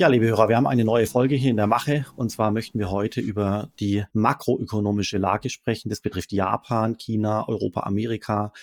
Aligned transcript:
Ja, 0.00 0.08
liebe 0.08 0.24
Hörer, 0.24 0.48
wir 0.48 0.56
haben 0.56 0.66
eine 0.66 0.86
neue 0.86 1.06
Folge 1.06 1.34
hier 1.34 1.50
in 1.50 1.58
der 1.58 1.66
Mache 1.66 2.06
und 2.16 2.30
zwar 2.30 2.52
möchten 2.52 2.78
wir 2.78 2.90
heute 2.90 3.20
über 3.20 3.68
die 3.80 4.02
makroökonomische 4.14 5.18
Lage 5.18 5.50
sprechen. 5.50 5.90
Das 5.90 6.00
betrifft 6.00 6.32
Japan, 6.32 6.96
China, 6.96 7.46
Europa, 7.46 7.82
Amerika, 7.82 8.54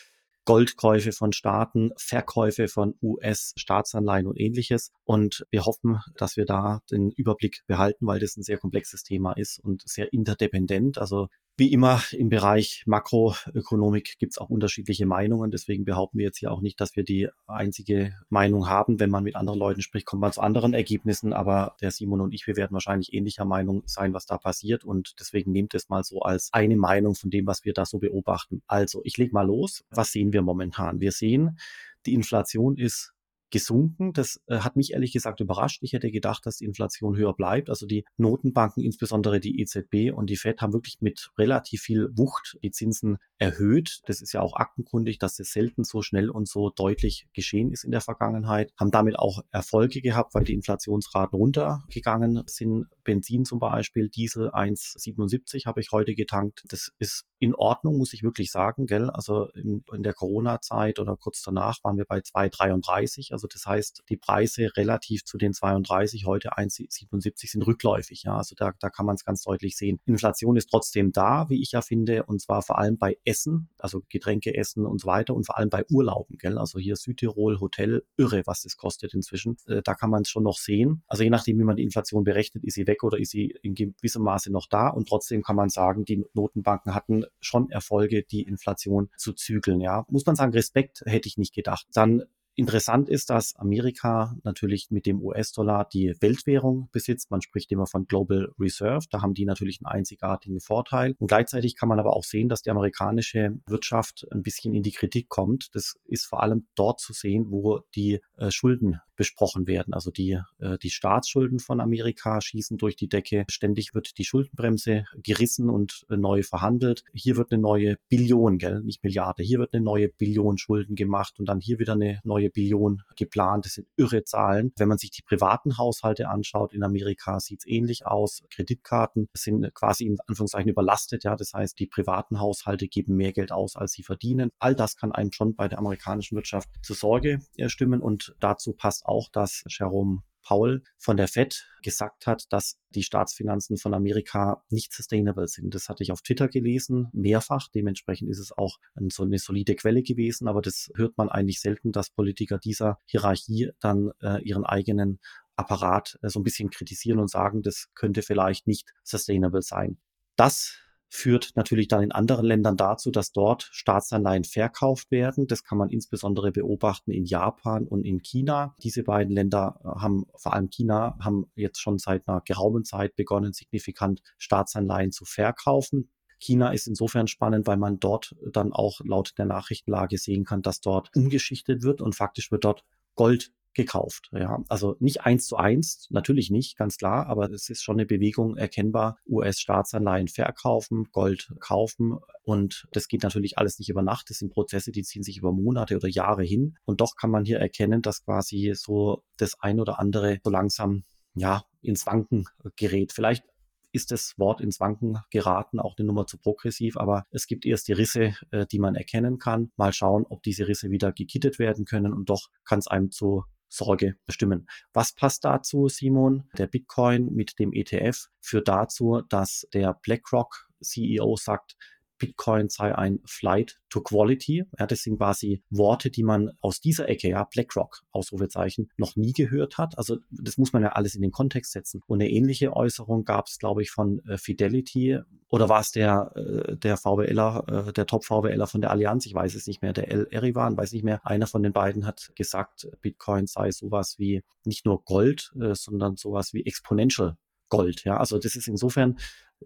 Goldkäufe 0.45 1.11
von 1.11 1.33
Staaten, 1.33 1.91
Verkäufe 1.95 2.67
von 2.67 2.95
US-Staatsanleihen 3.03 4.25
und 4.25 4.39
ähnliches. 4.39 4.91
Und 5.03 5.45
wir 5.51 5.65
hoffen, 5.65 5.99
dass 6.17 6.37
wir 6.37 6.45
da 6.45 6.81
den 6.89 7.11
Überblick 7.11 7.61
behalten, 7.67 8.07
weil 8.07 8.19
das 8.19 8.35
ein 8.35 8.41
sehr 8.41 8.57
komplexes 8.57 9.03
Thema 9.03 9.33
ist 9.33 9.59
und 9.59 9.87
sehr 9.87 10.11
interdependent. 10.11 10.97
Also 10.97 11.27
wie 11.57 11.73
immer 11.73 12.03
im 12.11 12.29
Bereich 12.29 12.83
Makroökonomik 12.85 14.19
gibt 14.19 14.33
es 14.33 14.37
auch 14.37 14.49
unterschiedliche 14.49 15.07
Meinungen. 15.07 15.49
Deswegen 15.49 15.85
behaupten 15.85 16.19
wir 16.19 16.25
jetzt 16.25 16.37
hier 16.37 16.51
auch 16.51 16.61
nicht, 16.61 16.79
dass 16.79 16.95
wir 16.95 17.03
die 17.03 17.29
einzige 17.47 18.13
Meinung 18.29 18.69
haben. 18.69 18.99
Wenn 18.99 19.09
man 19.09 19.23
mit 19.23 19.35
anderen 19.35 19.57
Leuten 19.57 19.81
spricht, 19.81 20.05
kommt 20.05 20.21
man 20.21 20.31
zu 20.31 20.41
anderen 20.41 20.75
Ergebnissen. 20.75 21.33
Aber 21.33 21.75
der 21.81 21.89
Simon 21.89 22.21
und 22.21 22.33
ich, 22.33 22.45
wir 22.45 22.55
werden 22.57 22.73
wahrscheinlich 22.73 23.11
ähnlicher 23.11 23.43
Meinung 23.43 23.81
sein, 23.87 24.13
was 24.13 24.27
da 24.27 24.37
passiert. 24.37 24.83
Und 24.83 25.15
deswegen 25.19 25.51
nehmt 25.51 25.73
es 25.73 25.89
mal 25.89 26.03
so 26.03 26.21
als 26.21 26.49
eine 26.53 26.77
Meinung 26.77 27.15
von 27.15 27.31
dem, 27.31 27.47
was 27.47 27.65
wir 27.65 27.73
da 27.73 27.85
so 27.85 27.97
beobachten. 27.97 28.61
Also, 28.67 29.01
ich 29.03 29.17
leg 29.17 29.33
mal 29.33 29.47
los. 29.47 29.83
Was 29.89 30.11
sehen 30.11 30.33
wir 30.33 30.43
momentan? 30.43 30.99
Wir 30.99 31.11
sehen, 31.11 31.57
die 32.05 32.13
Inflation 32.13 32.77
ist 32.77 33.13
gesunken. 33.49 34.13
Das 34.13 34.41
äh, 34.47 34.59
hat 34.59 34.75
mich 34.75 34.93
ehrlich 34.93 35.13
gesagt 35.13 35.39
überrascht. 35.39 35.79
Ich 35.81 35.93
hätte 35.93 36.11
gedacht, 36.11 36.45
dass 36.45 36.57
die 36.57 36.65
Inflation 36.65 37.15
höher 37.15 37.33
bleibt. 37.33 37.69
Also 37.69 37.85
die 37.85 38.05
Notenbanken, 38.17 38.83
insbesondere 38.83 39.39
die 39.39 39.59
EZB 39.61 40.13
und 40.13 40.29
die 40.29 40.37
Fed, 40.37 40.61
haben 40.61 40.73
wirklich 40.73 40.97
mit 40.99 41.31
relativ 41.37 41.81
viel 41.81 42.09
Wucht 42.15 42.57
die 42.63 42.71
Zinsen 42.71 43.17
erhöht. 43.37 44.01
Das 44.05 44.21
ist 44.21 44.33
ja 44.33 44.41
auch 44.41 44.55
aktenkundig, 44.55 45.19
dass 45.19 45.35
das 45.35 45.51
selten 45.51 45.83
so 45.83 46.01
schnell 46.01 46.29
und 46.29 46.47
so 46.47 46.69
deutlich 46.69 47.27
geschehen 47.33 47.71
ist 47.71 47.83
in 47.83 47.91
der 47.91 48.01
Vergangenheit. 48.01 48.71
Haben 48.77 48.91
damit 48.91 49.17
auch 49.19 49.43
Erfolge 49.51 50.01
gehabt, 50.01 50.33
weil 50.33 50.43
die 50.43 50.53
Inflationsraten 50.53 51.37
runtergegangen 51.37 52.43
sind. 52.47 52.87
Benzin 53.07 53.45
zum 53.45 53.59
Beispiel, 53.59 54.09
Diesel 54.09 54.49
1,77 54.49 55.65
habe 55.65 55.79
ich 55.79 55.91
heute 55.93 56.13
getankt. 56.13 56.63
Das 56.67 56.91
ist 56.99 57.23
in 57.39 57.55
Ordnung, 57.55 57.97
muss 57.97 58.13
ich 58.13 58.21
wirklich 58.21 58.51
sagen, 58.51 58.85
gell? 58.85 59.09
Also 59.09 59.45
in, 59.53 59.83
in 59.93 60.03
der 60.03 60.13
Corona-Zeit 60.13 60.99
oder 60.99 61.15
kurz 61.15 61.41
danach 61.41 61.77
waren 61.83 61.97
wir 61.97 62.03
bei 62.05 62.19
2,33. 62.19 63.31
Also 63.31 63.47
das 63.47 63.65
heißt, 63.65 64.03
die 64.09 64.17
Preise 64.17 64.75
relativ 64.75 65.23
zu 65.23 65.37
den 65.37 65.53
32, 65.53 66.25
heute 66.25 66.57
1,77 66.57 67.51
sind 67.51 67.65
rückläufig. 67.65 68.23
Ja, 68.23 68.35
also 68.35 68.55
da, 68.55 68.73
da 68.79 68.89
kann 68.89 69.05
man 69.05 69.15
es 69.15 69.23
ganz 69.23 69.43
deutlich 69.43 69.77
sehen. 69.77 69.99
Inflation 70.05 70.57
ist 70.57 70.69
trotzdem 70.69 71.13
da, 71.13 71.49
wie 71.49 71.61
ich 71.61 71.71
ja 71.71 71.81
finde, 71.81 72.23
und 72.25 72.41
zwar 72.41 72.61
vor 72.61 72.77
allem 72.77 72.97
bei 72.97 73.17
Essen, 73.23 73.69
also 73.77 74.01
Getränke 74.09 74.53
essen 74.53 74.85
und 74.85 74.99
so 74.99 75.07
weiter 75.07 75.33
und 75.33 75.45
vor 75.45 75.57
allem 75.57 75.69
bei 75.69 75.85
Urlauben, 75.89 76.37
gell? 76.37 76.57
Also 76.57 76.77
hier 76.77 76.97
Südtirol, 76.97 77.61
Hotel, 77.61 78.03
irre, 78.17 78.41
was 78.45 78.63
das 78.63 78.75
kostet 78.75 79.13
inzwischen. 79.13 79.55
Äh, 79.67 79.81
da 79.81 79.93
kann 79.93 80.09
man 80.09 80.23
es 80.23 80.29
schon 80.29 80.43
noch 80.43 80.57
sehen. 80.57 81.03
Also 81.07 81.23
je 81.23 81.29
nachdem, 81.29 81.57
wie 81.57 81.63
man 81.63 81.77
die 81.77 81.83
Inflation 81.83 82.25
berechnet, 82.25 82.65
ist 82.65 82.73
sie 82.73 82.85
weg 82.85 82.96
oder 83.03 83.19
ist 83.19 83.31
sie 83.31 83.55
in 83.61 83.75
gewissem 83.75 84.23
Maße 84.23 84.51
noch 84.51 84.67
da. 84.67 84.89
Und 84.89 85.07
trotzdem 85.07 85.43
kann 85.43 85.55
man 85.55 85.69
sagen, 85.69 86.05
die 86.05 86.25
Notenbanken 86.33 86.93
hatten 86.93 87.25
schon 87.39 87.69
Erfolge, 87.69 88.23
die 88.23 88.43
Inflation 88.43 89.09
zu 89.17 89.33
zügeln. 89.33 89.81
Ja, 89.81 90.05
muss 90.09 90.25
man 90.25 90.35
sagen, 90.35 90.53
Respekt 90.53 91.03
hätte 91.05 91.27
ich 91.27 91.37
nicht 91.37 91.53
gedacht. 91.53 91.87
Dann 91.93 92.23
Interessant 92.59 93.07
ist, 93.07 93.29
dass 93.29 93.55
Amerika 93.55 94.35
natürlich 94.41 94.89
mit 94.89 95.05
dem 95.05 95.21
US-Dollar 95.21 95.87
die 95.93 96.15
Weltwährung 96.21 96.89
besitzt. 96.91 97.29
Man 97.29 97.43
spricht 97.43 97.71
immer 97.71 97.85
von 97.85 98.07
Global 98.07 98.51
Reserve. 98.59 99.05
Da 99.11 99.21
haben 99.21 99.35
die 99.35 99.45
natürlich 99.45 99.79
einen 99.79 99.95
einzigartigen 99.95 100.59
Vorteil. 100.59 101.13
Und 101.19 101.27
gleichzeitig 101.27 101.75
kann 101.75 101.87
man 101.87 101.99
aber 101.99 102.15
auch 102.15 102.23
sehen, 102.23 102.49
dass 102.49 102.63
die 102.63 102.71
amerikanische 102.71 103.59
Wirtschaft 103.67 104.25
ein 104.31 104.41
bisschen 104.41 104.73
in 104.73 104.81
die 104.81 104.91
Kritik 104.91 105.29
kommt. 105.29 105.75
Das 105.75 105.99
ist 106.05 106.25
vor 106.25 106.41
allem 106.41 106.65
dort 106.73 106.99
zu 106.99 107.13
sehen, 107.13 107.51
wo 107.51 107.81
die 107.93 108.21
äh, 108.37 108.49
Schulden 108.49 109.01
besprochen 109.17 109.67
werden. 109.67 109.93
Also 109.93 110.11
die, 110.11 110.39
äh, 110.59 110.77
die 110.77 110.89
Staatsschulden 110.89 111.59
von 111.59 111.81
Amerika 111.81 112.39
schießen 112.39 112.77
durch 112.77 112.95
die 112.95 113.09
Decke. 113.09 113.45
Ständig 113.49 113.93
wird 113.93 114.17
die 114.17 114.23
Schuldenbremse 114.23 115.05
gerissen 115.21 115.69
und 115.69 116.05
äh, 116.09 116.15
neu 116.15 116.43
verhandelt. 116.43 117.03
Hier 117.13 117.35
wird 117.35 117.51
eine 117.51 117.61
neue 117.61 117.97
Billion, 118.07 118.57
gell, 118.57 118.81
nicht 118.83 119.03
Milliarde. 119.03 119.43
Hier 119.43 119.59
wird 119.59 119.73
eine 119.73 119.83
neue 119.83 120.07
Billion 120.07 120.57
Schulden 120.57 120.95
gemacht 120.95 121.39
und 121.39 121.47
dann 121.47 121.59
hier 121.59 121.79
wieder 121.79 121.93
eine 121.93 122.21
neue 122.23 122.49
Billion 122.49 123.01
geplant. 123.15 123.65
Das 123.65 123.73
sind 123.73 123.87
irre 123.97 124.23
Zahlen. 124.23 124.71
Wenn 124.77 124.87
man 124.87 124.97
sich 124.97 125.11
die 125.11 125.23
privaten 125.23 125.77
Haushalte 125.77 126.29
anschaut 126.29 126.73
in 126.73 126.83
Amerika, 126.83 127.39
sieht 127.39 127.61
es 127.61 127.67
ähnlich 127.67 128.05
aus. 128.05 128.43
Kreditkarten 128.51 129.27
sind 129.33 129.73
quasi 129.73 130.05
in 130.05 130.17
Anführungszeichen 130.27 130.69
überlastet. 130.69 131.23
Ja, 131.23 131.35
das 131.35 131.53
heißt, 131.53 131.79
die 131.79 131.87
privaten 131.87 132.39
Haushalte 132.39 132.87
geben 132.87 133.15
mehr 133.15 133.33
Geld 133.33 133.51
aus, 133.51 133.75
als 133.75 133.93
sie 133.93 134.03
verdienen. 134.03 134.51
All 134.59 134.75
das 134.75 134.95
kann 134.95 135.11
einem 135.11 135.31
schon 135.31 135.55
bei 135.55 135.67
der 135.67 135.79
amerikanischen 135.79 136.35
Wirtschaft 136.35 136.69
zur 136.83 136.95
Sorge 136.95 137.39
äh, 137.57 137.69
stimmen 137.69 138.01
und 138.01 138.35
dazu 138.39 138.73
passt 138.73 139.06
auch, 139.07 139.29
dass 139.31 139.63
Jerome 139.67 140.23
Paul 140.47 140.81
von 140.97 141.17
der 141.17 141.27
Fed 141.27 141.67
gesagt 141.83 142.25
hat, 142.25 142.45
dass 142.53 142.79
die 142.91 143.03
Staatsfinanzen 143.03 143.77
von 143.77 143.93
Amerika 143.93 144.63
nicht 144.69 144.93
sustainable 144.93 145.47
sind. 145.49 145.75
Das 145.75 145.89
hatte 145.89 146.03
ich 146.03 146.11
auf 146.13 146.21
Twitter 146.21 146.47
gelesen, 146.47 147.09
mehrfach. 147.11 147.67
Dementsprechend 147.67 148.29
ist 148.29 148.39
es 148.39 148.57
auch 148.57 148.77
so 149.09 149.23
eine 149.23 149.39
solide 149.39 149.75
Quelle 149.75 150.03
gewesen, 150.03 150.47
aber 150.47 150.61
das 150.61 150.89
hört 150.95 151.17
man 151.17 151.27
eigentlich 151.27 151.59
selten, 151.59 151.91
dass 151.91 152.11
Politiker 152.11 152.59
dieser 152.59 152.97
Hierarchie 153.05 153.71
dann 153.81 154.11
äh, 154.21 154.41
ihren 154.41 154.63
eigenen 154.63 155.19
Apparat 155.57 156.17
äh, 156.21 156.29
so 156.29 156.39
ein 156.39 156.43
bisschen 156.43 156.69
kritisieren 156.69 157.19
und 157.19 157.29
sagen, 157.29 157.61
das 157.61 157.89
könnte 157.93 158.21
vielleicht 158.21 158.67
nicht 158.67 158.93
sustainable 159.03 159.61
sein. 159.61 159.97
Das 160.37 160.77
führt 161.09 161.51
natürlich 161.55 161.87
dann 161.87 162.03
in 162.03 162.11
anderen 162.11 162.45
Ländern 162.45 162.77
dazu, 162.77 163.11
dass 163.11 163.31
dort 163.31 163.69
Staatsanleihen 163.71 164.43
verkauft 164.43 165.11
werden. 165.11 165.47
Das 165.47 165.63
kann 165.63 165.77
man 165.77 165.89
insbesondere 165.89 166.51
beobachten 166.51 167.11
in 167.11 167.25
Japan 167.25 167.87
und 167.87 168.03
in 168.03 168.21
China. 168.21 168.75
Diese 168.83 169.03
beiden 169.03 169.33
Länder 169.33 169.79
äh, 169.83 169.87
haben, 170.01 170.25
vor 170.35 170.53
allem 170.53 170.69
China, 170.69 171.17
haben 171.19 171.45
jetzt 171.55 171.79
schon 171.79 171.97
seit 171.97 172.27
einer 172.27 172.41
geraumen 172.41 172.83
Zeit 172.83 173.15
begonnen, 173.15 173.53
signifikant 173.53 174.21
Staatsanleihen 174.37 175.11
zu 175.11 175.25
verkaufen. 175.25 176.09
China 176.39 176.69
ist 176.71 176.87
insofern 176.87 177.27
spannend, 177.27 177.65
weil 177.67 177.77
man 177.77 177.99
dort 177.99 178.35
dann 178.51 178.71
auch 178.71 178.99
laut 179.03 179.33
der 179.37 179.45
Nachrichtenlage 179.45 180.17
sehen 180.17 180.45
kann, 180.45 180.61
dass 180.61 180.81
dort 180.81 181.09
umgeschichtet 181.15 181.81
wird 181.83 182.01
und 182.01 182.15
faktisch 182.15 182.51
wird 182.51 182.63
dort 182.63 182.83
Gold 183.15 183.51
gekauft. 183.77 184.29
Ja, 184.33 184.63
also 184.67 184.97
nicht 184.99 185.21
eins 185.21 185.47
zu 185.47 185.55
eins, 185.55 186.07
natürlich 186.09 186.49
nicht, 186.49 186.77
ganz 186.77 186.97
klar, 186.97 187.27
aber 187.27 187.49
es 187.51 187.69
ist 187.69 187.83
schon 187.83 187.95
eine 187.95 188.05
Bewegung 188.05 188.57
erkennbar. 188.57 189.19
US-Staatsanleihen 189.29 190.27
verkaufen, 190.27 191.05
Gold 191.11 191.53
kaufen 191.59 192.17
und 192.43 192.87
das 192.91 193.07
geht 193.07 193.23
natürlich 193.23 193.57
alles 193.57 193.79
nicht 193.79 193.89
über 193.89 194.01
Nacht. 194.01 194.29
Das 194.29 194.39
sind 194.39 194.51
Prozesse, 194.51 194.91
die 194.91 195.03
ziehen 195.03 195.23
sich 195.23 195.37
über 195.37 195.53
Monate 195.53 195.95
oder 195.95 196.09
Jahre 196.09 196.43
hin 196.43 196.77
und 196.85 196.99
doch 196.99 197.15
kann 197.15 197.29
man 197.29 197.45
hier 197.45 197.59
erkennen, 197.59 198.01
dass 198.01 198.25
quasi 198.25 198.73
so 198.75 199.23
das 199.37 199.59
ein 199.61 199.79
oder 199.79 199.99
andere 199.99 200.39
so 200.43 200.49
langsam 200.49 201.03
ja 201.35 201.63
ins 201.81 202.05
Wanken 202.07 202.45
gerät. 202.75 203.13
Vielleicht 203.13 203.45
ist 203.91 204.11
das 204.11 204.33
Wort 204.37 204.59
ins 204.59 204.79
Wanken 204.79 205.19
geraten, 205.29 205.79
auch 205.79 205.95
eine 205.97 206.05
Nummer 206.05 206.25
zu 206.25 206.37
progressiv, 206.37 206.97
aber 206.97 207.25
es 207.29 207.47
gibt 207.47 207.65
erst 207.65 207.87
die 207.87 207.93
Risse, 207.93 208.33
äh, 208.51 208.65
die 208.65 208.79
man 208.79 208.95
erkennen 208.95 209.37
kann. 209.37 209.71
Mal 209.77 209.93
schauen, 209.93 210.25
ob 210.27 210.43
diese 210.43 210.67
Risse 210.67 210.89
wieder 210.89 211.11
gekittet 211.11 211.59
werden 211.59 211.85
können 211.85 212.13
und 212.13 212.29
doch 212.29 212.49
kann 212.65 212.79
es 212.79 212.87
einem 212.87 213.11
zu 213.11 213.43
Sorge 213.69 214.15
bestimmen. 214.25 214.67
Was 214.93 215.13
passt 215.13 215.45
dazu, 215.45 215.87
Simon? 215.87 216.49
Der 216.57 216.67
Bitcoin 216.67 217.33
mit 217.33 217.59
dem 217.59 217.73
ETF 217.73 218.27
führt 218.39 218.67
dazu, 218.67 219.21
dass 219.29 219.67
der 219.73 219.93
BlackRock 219.93 220.69
CEO 220.81 221.35
sagt, 221.35 221.75
Bitcoin 222.17 222.69
sei 222.69 222.95
ein 222.95 223.19
Flight 223.25 223.79
to 223.89 224.01
Quality. 224.01 224.65
Ja, 224.79 224.87
das 224.87 225.01
sind 225.01 225.17
quasi 225.17 225.63
Worte, 225.69 226.09
die 226.09 226.23
man 226.23 226.51
aus 226.61 226.79
dieser 226.79 227.07
Ecke, 227.09 227.29
ja, 227.29 227.43
BlackRock, 227.43 228.03
Ausrufezeichen, 228.11 228.89
noch 228.97 229.15
nie 229.15 229.33
gehört 229.33 229.77
hat. 229.77 229.97
Also 229.97 230.17
das 230.29 230.57
muss 230.57 230.73
man 230.73 230.83
ja 230.83 230.89
alles 230.89 231.15
in 231.15 231.21
den 231.21 231.31
Kontext 231.31 231.71
setzen. 231.71 232.01
Und 232.07 232.21
eine 232.21 232.29
ähnliche 232.29 232.75
Äußerung 232.75 233.23
gab 233.25 233.47
es, 233.47 233.57
glaube 233.59 233.81
ich, 233.81 233.91
von 233.91 234.19
äh, 234.25 234.37
Fidelity 234.37 235.19
oder 235.49 235.69
war 235.69 235.79
es 235.79 235.91
der, 235.91 236.31
äh, 236.35 236.75
der 236.75 236.97
VWLer, 236.97 237.87
äh, 237.87 237.93
der 237.93 238.05
Top-VWLer 238.05 238.67
von 238.67 238.81
der 238.81 238.91
Allianz? 238.91 239.25
Ich 239.25 239.33
weiß 239.33 239.55
es 239.55 239.67
nicht 239.67 239.81
mehr. 239.81 239.93
Der 239.93 240.11
El 240.11 240.27
Erivan, 240.31 240.75
weiß 240.75 240.91
nicht 240.91 241.03
mehr. 241.03 241.25
Einer 241.25 241.47
von 241.47 241.63
den 241.63 241.73
beiden 241.73 242.05
hat 242.05 242.31
gesagt, 242.35 242.87
Bitcoin 243.01 243.47
sei 243.47 243.71
sowas 243.71 244.15
wie 244.17 244.43
nicht 244.65 244.85
nur 244.85 245.03
Gold, 245.03 245.53
äh, 245.59 245.73
sondern 245.73 246.17
sowas 246.17 246.53
wie 246.53 246.65
Exponential 246.65 247.37
Gold. 247.69 248.03
Ja, 248.03 248.17
also 248.17 248.37
das 248.39 248.55
ist 248.55 248.67
insofern 248.67 249.17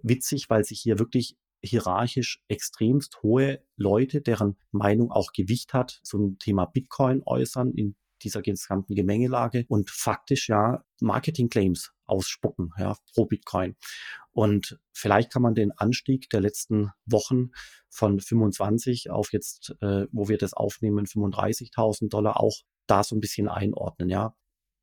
witzig, 0.03 0.49
weil 0.49 0.63
sich 0.63 0.79
hier 0.79 0.99
wirklich 0.99 1.35
hierarchisch 1.63 2.43
extremst 2.47 3.21
hohe 3.23 3.63
Leute, 3.75 4.21
deren 4.21 4.57
Meinung 4.71 5.11
auch 5.11 5.31
Gewicht 5.33 5.73
hat, 5.73 5.99
zum 6.03 6.37
Thema 6.39 6.65
Bitcoin 6.65 7.21
äußern 7.25 7.71
in 7.71 7.95
dieser 8.23 8.41
gesamten 8.41 8.95
Gemengelage 8.95 9.65
und 9.67 9.89
faktisch 9.89 10.49
ja 10.49 10.83
Marketing-Claims 11.01 11.91
ausspucken, 12.05 12.71
ja, 12.77 12.95
pro 13.13 13.25
Bitcoin. 13.25 13.75
Und 14.31 14.79
vielleicht 14.93 15.31
kann 15.31 15.41
man 15.41 15.55
den 15.55 15.71
Anstieg 15.71 16.29
der 16.29 16.41
letzten 16.41 16.91
Wochen 17.05 17.51
von 17.89 18.19
25 18.19 19.09
auf 19.09 19.33
jetzt, 19.33 19.75
äh, 19.81 20.05
wo 20.11 20.29
wir 20.29 20.37
das 20.37 20.53
aufnehmen, 20.53 21.05
35.000 21.05 22.09
Dollar 22.09 22.39
auch 22.39 22.55
da 22.87 23.03
so 23.03 23.15
ein 23.15 23.21
bisschen 23.21 23.47
einordnen, 23.47 24.09
ja. 24.09 24.35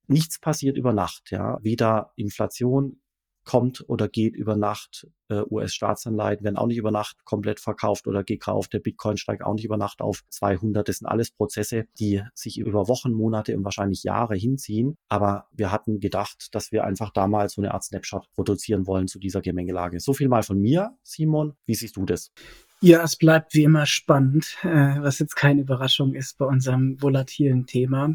Nichts 0.06 0.40
passiert 0.40 0.76
über 0.76 0.92
Nacht, 0.92 1.30
ja. 1.30 1.58
Weder 1.62 2.12
Inflation, 2.16 3.00
kommt 3.48 3.82
oder 3.88 4.08
geht 4.08 4.36
über 4.36 4.56
Nacht. 4.56 5.08
Äh, 5.30 5.42
US-Staatsanleihen 5.50 6.44
werden 6.44 6.58
auch 6.58 6.66
nicht 6.66 6.76
über 6.76 6.90
Nacht 6.90 7.24
komplett 7.24 7.60
verkauft 7.60 8.06
oder 8.06 8.22
gekauft. 8.22 8.74
Der 8.74 8.78
Bitcoin 8.78 9.16
steigt 9.16 9.42
auch 9.42 9.54
nicht 9.54 9.64
über 9.64 9.78
Nacht 9.78 10.02
auf 10.02 10.22
200. 10.28 10.86
Das 10.86 10.98
sind 10.98 11.06
alles 11.06 11.30
Prozesse, 11.30 11.86
die 11.98 12.22
sich 12.34 12.58
über 12.58 12.88
Wochen, 12.88 13.12
Monate 13.12 13.56
und 13.56 13.64
wahrscheinlich 13.64 14.02
Jahre 14.02 14.36
hinziehen. 14.36 14.98
Aber 15.08 15.46
wir 15.50 15.72
hatten 15.72 15.98
gedacht, 15.98 16.54
dass 16.54 16.72
wir 16.72 16.84
einfach 16.84 17.10
da 17.10 17.26
mal 17.26 17.48
so 17.48 17.62
eine 17.62 17.72
Art 17.72 17.84
Snapshot 17.84 18.28
produzieren 18.34 18.86
wollen 18.86 19.08
zu 19.08 19.18
dieser 19.18 19.40
Gemengelage. 19.40 19.98
So 19.98 20.12
viel 20.12 20.28
mal 20.28 20.42
von 20.42 20.60
mir, 20.60 20.98
Simon. 21.02 21.54
Wie 21.64 21.74
siehst 21.74 21.96
du 21.96 22.04
das? 22.04 22.30
Ja, 22.82 23.02
es 23.02 23.16
bleibt 23.16 23.54
wie 23.54 23.64
immer 23.64 23.86
spannend, 23.86 24.58
äh, 24.62 25.00
was 25.00 25.20
jetzt 25.20 25.36
keine 25.36 25.62
Überraschung 25.62 26.14
ist 26.14 26.36
bei 26.36 26.44
unserem 26.44 27.00
volatilen 27.00 27.64
Thema. 27.64 28.14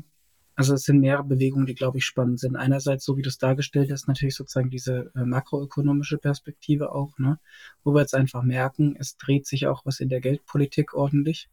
Also 0.55 0.75
es 0.75 0.83
sind 0.83 0.99
mehrere 0.99 1.23
Bewegungen, 1.23 1.65
die, 1.65 1.73
glaube 1.73 1.97
ich, 1.97 2.05
spannend 2.05 2.39
sind. 2.39 2.55
Einerseits, 2.55 3.05
so 3.05 3.17
wie 3.17 3.23
du 3.23 3.29
es 3.29 3.39
dargestellt 3.39 3.91
hast, 3.91 4.07
natürlich 4.07 4.35
sozusagen 4.35 4.69
diese 4.69 5.11
äh, 5.15 5.25
makroökonomische 5.25 6.19
Perspektive 6.19 6.93
auch, 6.93 7.17
ne? 7.17 7.39
wo 7.83 7.93
wir 7.93 8.01
jetzt 8.01 8.13
einfach 8.13 8.43
merken, 8.43 8.95
es 8.99 9.17
dreht 9.17 9.47
sich 9.47 9.65
auch 9.65 9.83
was 9.85 9.99
in 9.99 10.09
der 10.09 10.21
Geldpolitik 10.21 10.93
ordentlich. 10.93 11.49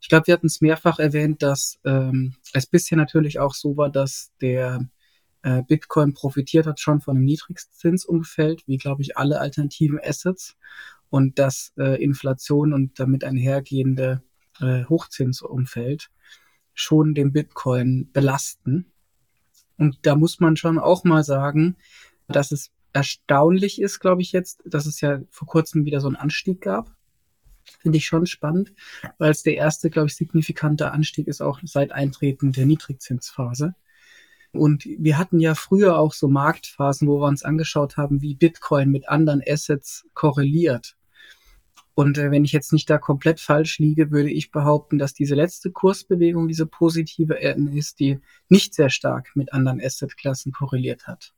Ich 0.00 0.08
glaube, 0.08 0.28
wir 0.28 0.34
hatten 0.34 0.46
es 0.46 0.60
mehrfach 0.60 1.00
erwähnt, 1.00 1.42
dass 1.42 1.80
ähm, 1.84 2.34
es 2.52 2.66
bisher 2.66 2.96
natürlich 2.96 3.40
auch 3.40 3.54
so 3.54 3.76
war, 3.76 3.90
dass 3.90 4.30
der 4.40 4.88
äh, 5.42 5.62
Bitcoin 5.62 6.12
profitiert 6.12 6.66
hat 6.66 6.78
schon 6.78 7.00
von 7.00 7.16
einem 7.16 7.24
Niedrigzinsumfeld, 7.24 8.62
wie, 8.66 8.78
glaube 8.78 9.02
ich, 9.02 9.16
alle 9.16 9.40
alternativen 9.40 9.98
Assets 10.00 10.56
und 11.10 11.38
dass 11.38 11.72
äh, 11.78 12.02
Inflation 12.02 12.72
und 12.72 12.98
damit 13.00 13.24
einhergehende 13.24 14.22
äh, 14.60 14.84
Hochzinsumfeld 14.84 16.10
schon 16.76 17.14
den 17.14 17.32
Bitcoin 17.32 18.10
belasten. 18.12 18.92
Und 19.78 19.98
da 20.02 20.14
muss 20.14 20.38
man 20.38 20.56
schon 20.56 20.78
auch 20.78 21.04
mal 21.04 21.24
sagen, 21.24 21.76
dass 22.28 22.52
es 22.52 22.70
erstaunlich 22.92 23.80
ist, 23.80 23.98
glaube 23.98 24.22
ich 24.22 24.32
jetzt, 24.32 24.62
dass 24.64 24.86
es 24.86 25.00
ja 25.00 25.20
vor 25.30 25.48
kurzem 25.48 25.84
wieder 25.84 26.00
so 26.00 26.06
einen 26.06 26.16
Anstieg 26.16 26.60
gab. 26.60 26.94
Finde 27.80 27.98
ich 27.98 28.06
schon 28.06 28.26
spannend, 28.26 28.72
weil 29.18 29.30
es 29.30 29.42
der 29.42 29.56
erste, 29.56 29.90
glaube 29.90 30.06
ich, 30.06 30.14
signifikante 30.14 30.92
Anstieg 30.92 31.26
ist 31.26 31.40
auch 31.40 31.60
seit 31.64 31.92
Eintreten 31.92 32.52
der 32.52 32.66
Niedrigzinsphase. 32.66 33.74
Und 34.52 34.84
wir 34.84 35.18
hatten 35.18 35.40
ja 35.40 35.54
früher 35.54 35.98
auch 35.98 36.12
so 36.12 36.28
Marktphasen, 36.28 37.08
wo 37.08 37.20
wir 37.20 37.26
uns 37.26 37.42
angeschaut 37.42 37.96
haben, 37.96 38.22
wie 38.22 38.34
Bitcoin 38.34 38.90
mit 38.90 39.08
anderen 39.08 39.42
Assets 39.46 40.06
korreliert. 40.14 40.96
Und 41.96 42.18
äh, 42.18 42.30
wenn 42.30 42.44
ich 42.44 42.52
jetzt 42.52 42.74
nicht 42.74 42.90
da 42.90 42.98
komplett 42.98 43.40
falsch 43.40 43.78
liege, 43.78 44.10
würde 44.10 44.30
ich 44.30 44.50
behaupten, 44.50 44.98
dass 44.98 45.14
diese 45.14 45.34
letzte 45.34 45.70
Kursbewegung, 45.70 46.46
diese 46.46 46.66
positive 46.66 47.34
ist, 47.34 48.00
die 48.00 48.20
nicht 48.50 48.74
sehr 48.74 48.90
stark 48.90 49.30
mit 49.34 49.54
anderen 49.54 49.80
Assetklassen 49.80 50.52
korreliert 50.52 51.06
hat. 51.06 51.32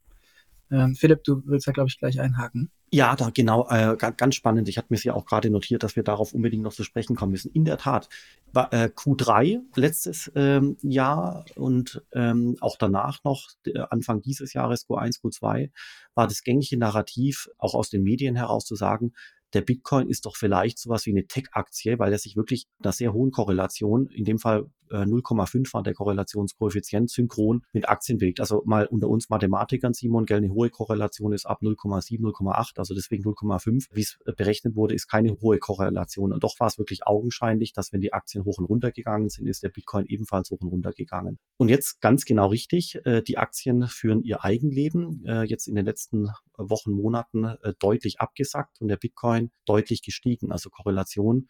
Ähm, 0.72 0.96
Philipp, 0.96 1.22
du 1.22 1.42
willst 1.46 1.68
da, 1.68 1.72
glaube 1.72 1.88
ich, 1.88 1.98
gleich 2.00 2.20
einhaken. 2.20 2.72
Ja, 2.90 3.14
da 3.14 3.30
genau, 3.30 3.68
äh, 3.68 3.96
ganz 3.96 4.34
spannend. 4.34 4.68
Ich 4.68 4.78
hatte 4.78 4.88
mir 4.90 4.98
ja 5.00 5.14
auch 5.14 5.26
gerade 5.26 5.48
notiert, 5.48 5.84
dass 5.84 5.94
wir 5.94 6.02
darauf 6.02 6.32
unbedingt 6.32 6.64
noch 6.64 6.72
zu 6.72 6.82
sprechen 6.82 7.14
kommen 7.14 7.32
müssen. 7.32 7.52
In 7.52 7.64
der 7.64 7.78
Tat, 7.78 8.08
äh, 8.54 8.88
Q3 8.88 9.60
letztes 9.76 10.32
ähm, 10.34 10.76
Jahr 10.82 11.44
und 11.54 12.02
ähm, 12.12 12.56
auch 12.60 12.76
danach 12.78 13.22
noch, 13.22 13.48
Anfang 13.90 14.22
dieses 14.22 14.54
Jahres, 14.54 14.88
Q1, 14.88 15.20
Q2, 15.20 15.70
war 16.14 16.26
das 16.26 16.42
gängige 16.42 16.78
Narrativ, 16.78 17.48
auch 17.58 17.74
aus 17.74 17.90
den 17.90 18.02
Medien 18.02 18.34
heraus 18.34 18.64
zu 18.64 18.74
sagen, 18.74 19.12
der 19.54 19.62
Bitcoin 19.62 20.08
ist 20.08 20.26
doch 20.26 20.36
vielleicht 20.36 20.78
sowas 20.78 21.06
wie 21.06 21.10
eine 21.10 21.26
Tech-Aktie, 21.26 21.98
weil 21.98 22.12
er 22.12 22.18
sich 22.18 22.36
wirklich 22.36 22.66
einer 22.82 22.92
sehr 22.92 23.12
hohen 23.12 23.30
Korrelation, 23.30 24.06
in 24.06 24.24
dem 24.24 24.38
Fall 24.38 24.70
äh, 24.90 25.04
0,5 25.04 25.72
war 25.74 25.82
der 25.82 25.94
Korrelationskoeffizient, 25.94 27.10
synchron 27.10 27.62
mit 27.72 27.88
Aktien 27.88 28.18
bewegt. 28.18 28.40
Also 28.40 28.62
mal 28.64 28.86
unter 28.86 29.08
uns 29.08 29.28
Mathematikern, 29.28 29.94
Simon, 29.94 30.26
gell, 30.26 30.38
eine 30.38 30.50
hohe 30.50 30.70
Korrelation 30.70 31.32
ist 31.32 31.46
ab 31.46 31.60
0,7, 31.62 32.20
0,8, 32.20 32.78
also 32.78 32.94
deswegen 32.94 33.24
0,5. 33.24 33.86
Wie 33.92 34.00
es 34.00 34.18
äh, 34.26 34.32
berechnet 34.32 34.76
wurde, 34.76 34.94
ist 34.94 35.08
keine 35.08 35.36
hohe 35.40 35.58
Korrelation. 35.58 36.32
Und 36.32 36.42
doch 36.42 36.58
war 36.58 36.68
es 36.68 36.78
wirklich 36.78 37.06
augenscheinlich, 37.06 37.72
dass 37.72 37.92
wenn 37.92 38.00
die 38.00 38.12
Aktien 38.12 38.44
hoch 38.44 38.58
und 38.58 38.66
runter 38.66 38.92
gegangen 38.92 39.28
sind, 39.28 39.46
ist 39.46 39.62
der 39.62 39.70
Bitcoin 39.70 40.06
ebenfalls 40.06 40.50
hoch 40.50 40.60
und 40.60 40.68
runter 40.68 40.92
gegangen. 40.92 41.38
Und 41.56 41.68
jetzt 41.68 42.00
ganz 42.00 42.24
genau 42.24 42.48
richtig, 42.48 42.98
äh, 43.04 43.22
die 43.22 43.38
Aktien 43.38 43.86
führen 43.88 44.22
ihr 44.22 44.44
Eigenleben, 44.44 45.24
äh, 45.26 45.42
jetzt 45.42 45.68
in 45.68 45.74
den 45.74 45.84
letzten 45.84 46.28
Wochen, 46.56 46.92
Monaten 46.92 47.44
äh, 47.44 47.74
deutlich 47.78 48.20
abgesackt 48.20 48.80
und 48.80 48.88
der 48.88 48.96
Bitcoin 48.96 49.37
deutlich 49.66 50.02
gestiegen. 50.02 50.52
Also 50.52 50.70
Korrelation 50.70 51.48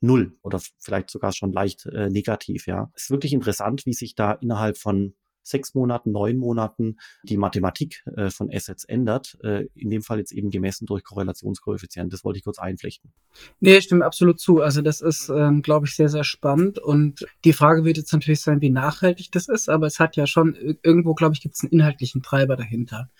null 0.00 0.38
oder 0.42 0.60
vielleicht 0.78 1.10
sogar 1.10 1.32
schon 1.32 1.52
leicht 1.52 1.86
äh, 1.86 2.08
negativ. 2.10 2.66
Ja, 2.66 2.90
es 2.94 3.04
ist 3.04 3.10
wirklich 3.10 3.32
interessant, 3.32 3.86
wie 3.86 3.94
sich 3.94 4.14
da 4.14 4.32
innerhalb 4.32 4.78
von 4.78 5.14
sechs 5.46 5.74
Monaten, 5.74 6.12
neun 6.12 6.36
Monaten 6.38 6.96
die 7.22 7.36
Mathematik 7.36 8.02
äh, 8.16 8.30
von 8.30 8.50
Assets 8.52 8.84
ändert. 8.84 9.38
Äh, 9.42 9.66
in 9.74 9.90
dem 9.90 10.02
Fall 10.02 10.18
jetzt 10.18 10.32
eben 10.32 10.50
gemessen 10.50 10.86
durch 10.86 11.04
Korrelationskoeffizient. 11.04 12.12
Das 12.12 12.24
wollte 12.24 12.38
ich 12.38 12.44
kurz 12.44 12.58
einflechten. 12.58 13.12
Nee, 13.60 13.80
stimme 13.80 14.04
absolut 14.04 14.40
zu. 14.40 14.60
Also 14.60 14.82
das 14.82 15.00
ist, 15.00 15.28
ähm, 15.28 15.62
glaube 15.62 15.86
ich, 15.86 15.94
sehr, 15.94 16.08
sehr 16.08 16.24
spannend. 16.24 16.78
Und 16.78 17.26
die 17.44 17.52
Frage 17.52 17.84
wird 17.84 17.96
jetzt 17.96 18.12
natürlich 18.12 18.40
sein, 18.40 18.60
wie 18.60 18.70
nachhaltig 18.70 19.30
das 19.32 19.48
ist. 19.48 19.68
Aber 19.68 19.86
es 19.86 20.00
hat 20.00 20.16
ja 20.16 20.26
schon 20.26 20.54
irgendwo, 20.82 21.14
glaube 21.14 21.34
ich, 21.34 21.40
gibt 21.40 21.54
es 21.54 21.62
einen 21.62 21.72
inhaltlichen 21.72 22.22
Treiber 22.22 22.56
dahinter. 22.56 23.10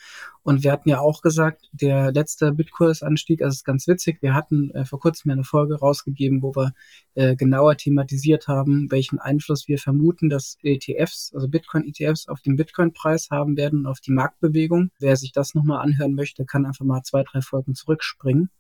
Und 0.47 0.63
wir 0.63 0.71
hatten 0.71 0.89
ja 0.89 1.01
auch 1.01 1.23
gesagt, 1.23 1.69
der 1.73 2.13
letzte 2.13 2.53
Bitkursanstieg, 2.53 3.43
also 3.43 3.55
ist 3.55 3.65
ganz 3.65 3.89
witzig, 3.89 4.23
wir 4.23 4.33
hatten 4.33 4.71
äh, 4.71 4.85
vor 4.85 5.01
kurzem 5.01 5.33
eine 5.33 5.43
Folge 5.43 5.75
rausgegeben, 5.75 6.41
wo 6.41 6.55
wir 6.55 6.73
äh, 7.15 7.35
genauer 7.35 7.77
thematisiert 7.77 8.47
haben, 8.47 8.89
welchen 8.93 9.19
Einfluss 9.19 9.67
wir 9.67 9.79
vermuten, 9.79 10.29
dass 10.29 10.57
ETFs, 10.63 11.33
also 11.35 11.49
Bitcoin-ETFs 11.49 12.16
auf 12.29 12.41
den 12.41 12.57
Bitcoin-Preis 12.57 13.29
haben 13.31 13.57
werden 13.57 13.81
und 13.81 13.87
auf 13.87 14.01
die 14.01 14.13
Marktbewegung. 14.13 14.91
Wer 14.99 15.17
sich 15.17 15.33
das 15.33 15.55
nochmal 15.55 15.83
anhören 15.83 16.15
möchte, 16.15 16.45
kann 16.45 16.67
einfach 16.67 16.85
mal 16.85 17.03
zwei, 17.03 17.23
drei 17.23 17.41
Folgen 17.41 17.75
zurückspringen. 17.75 18.51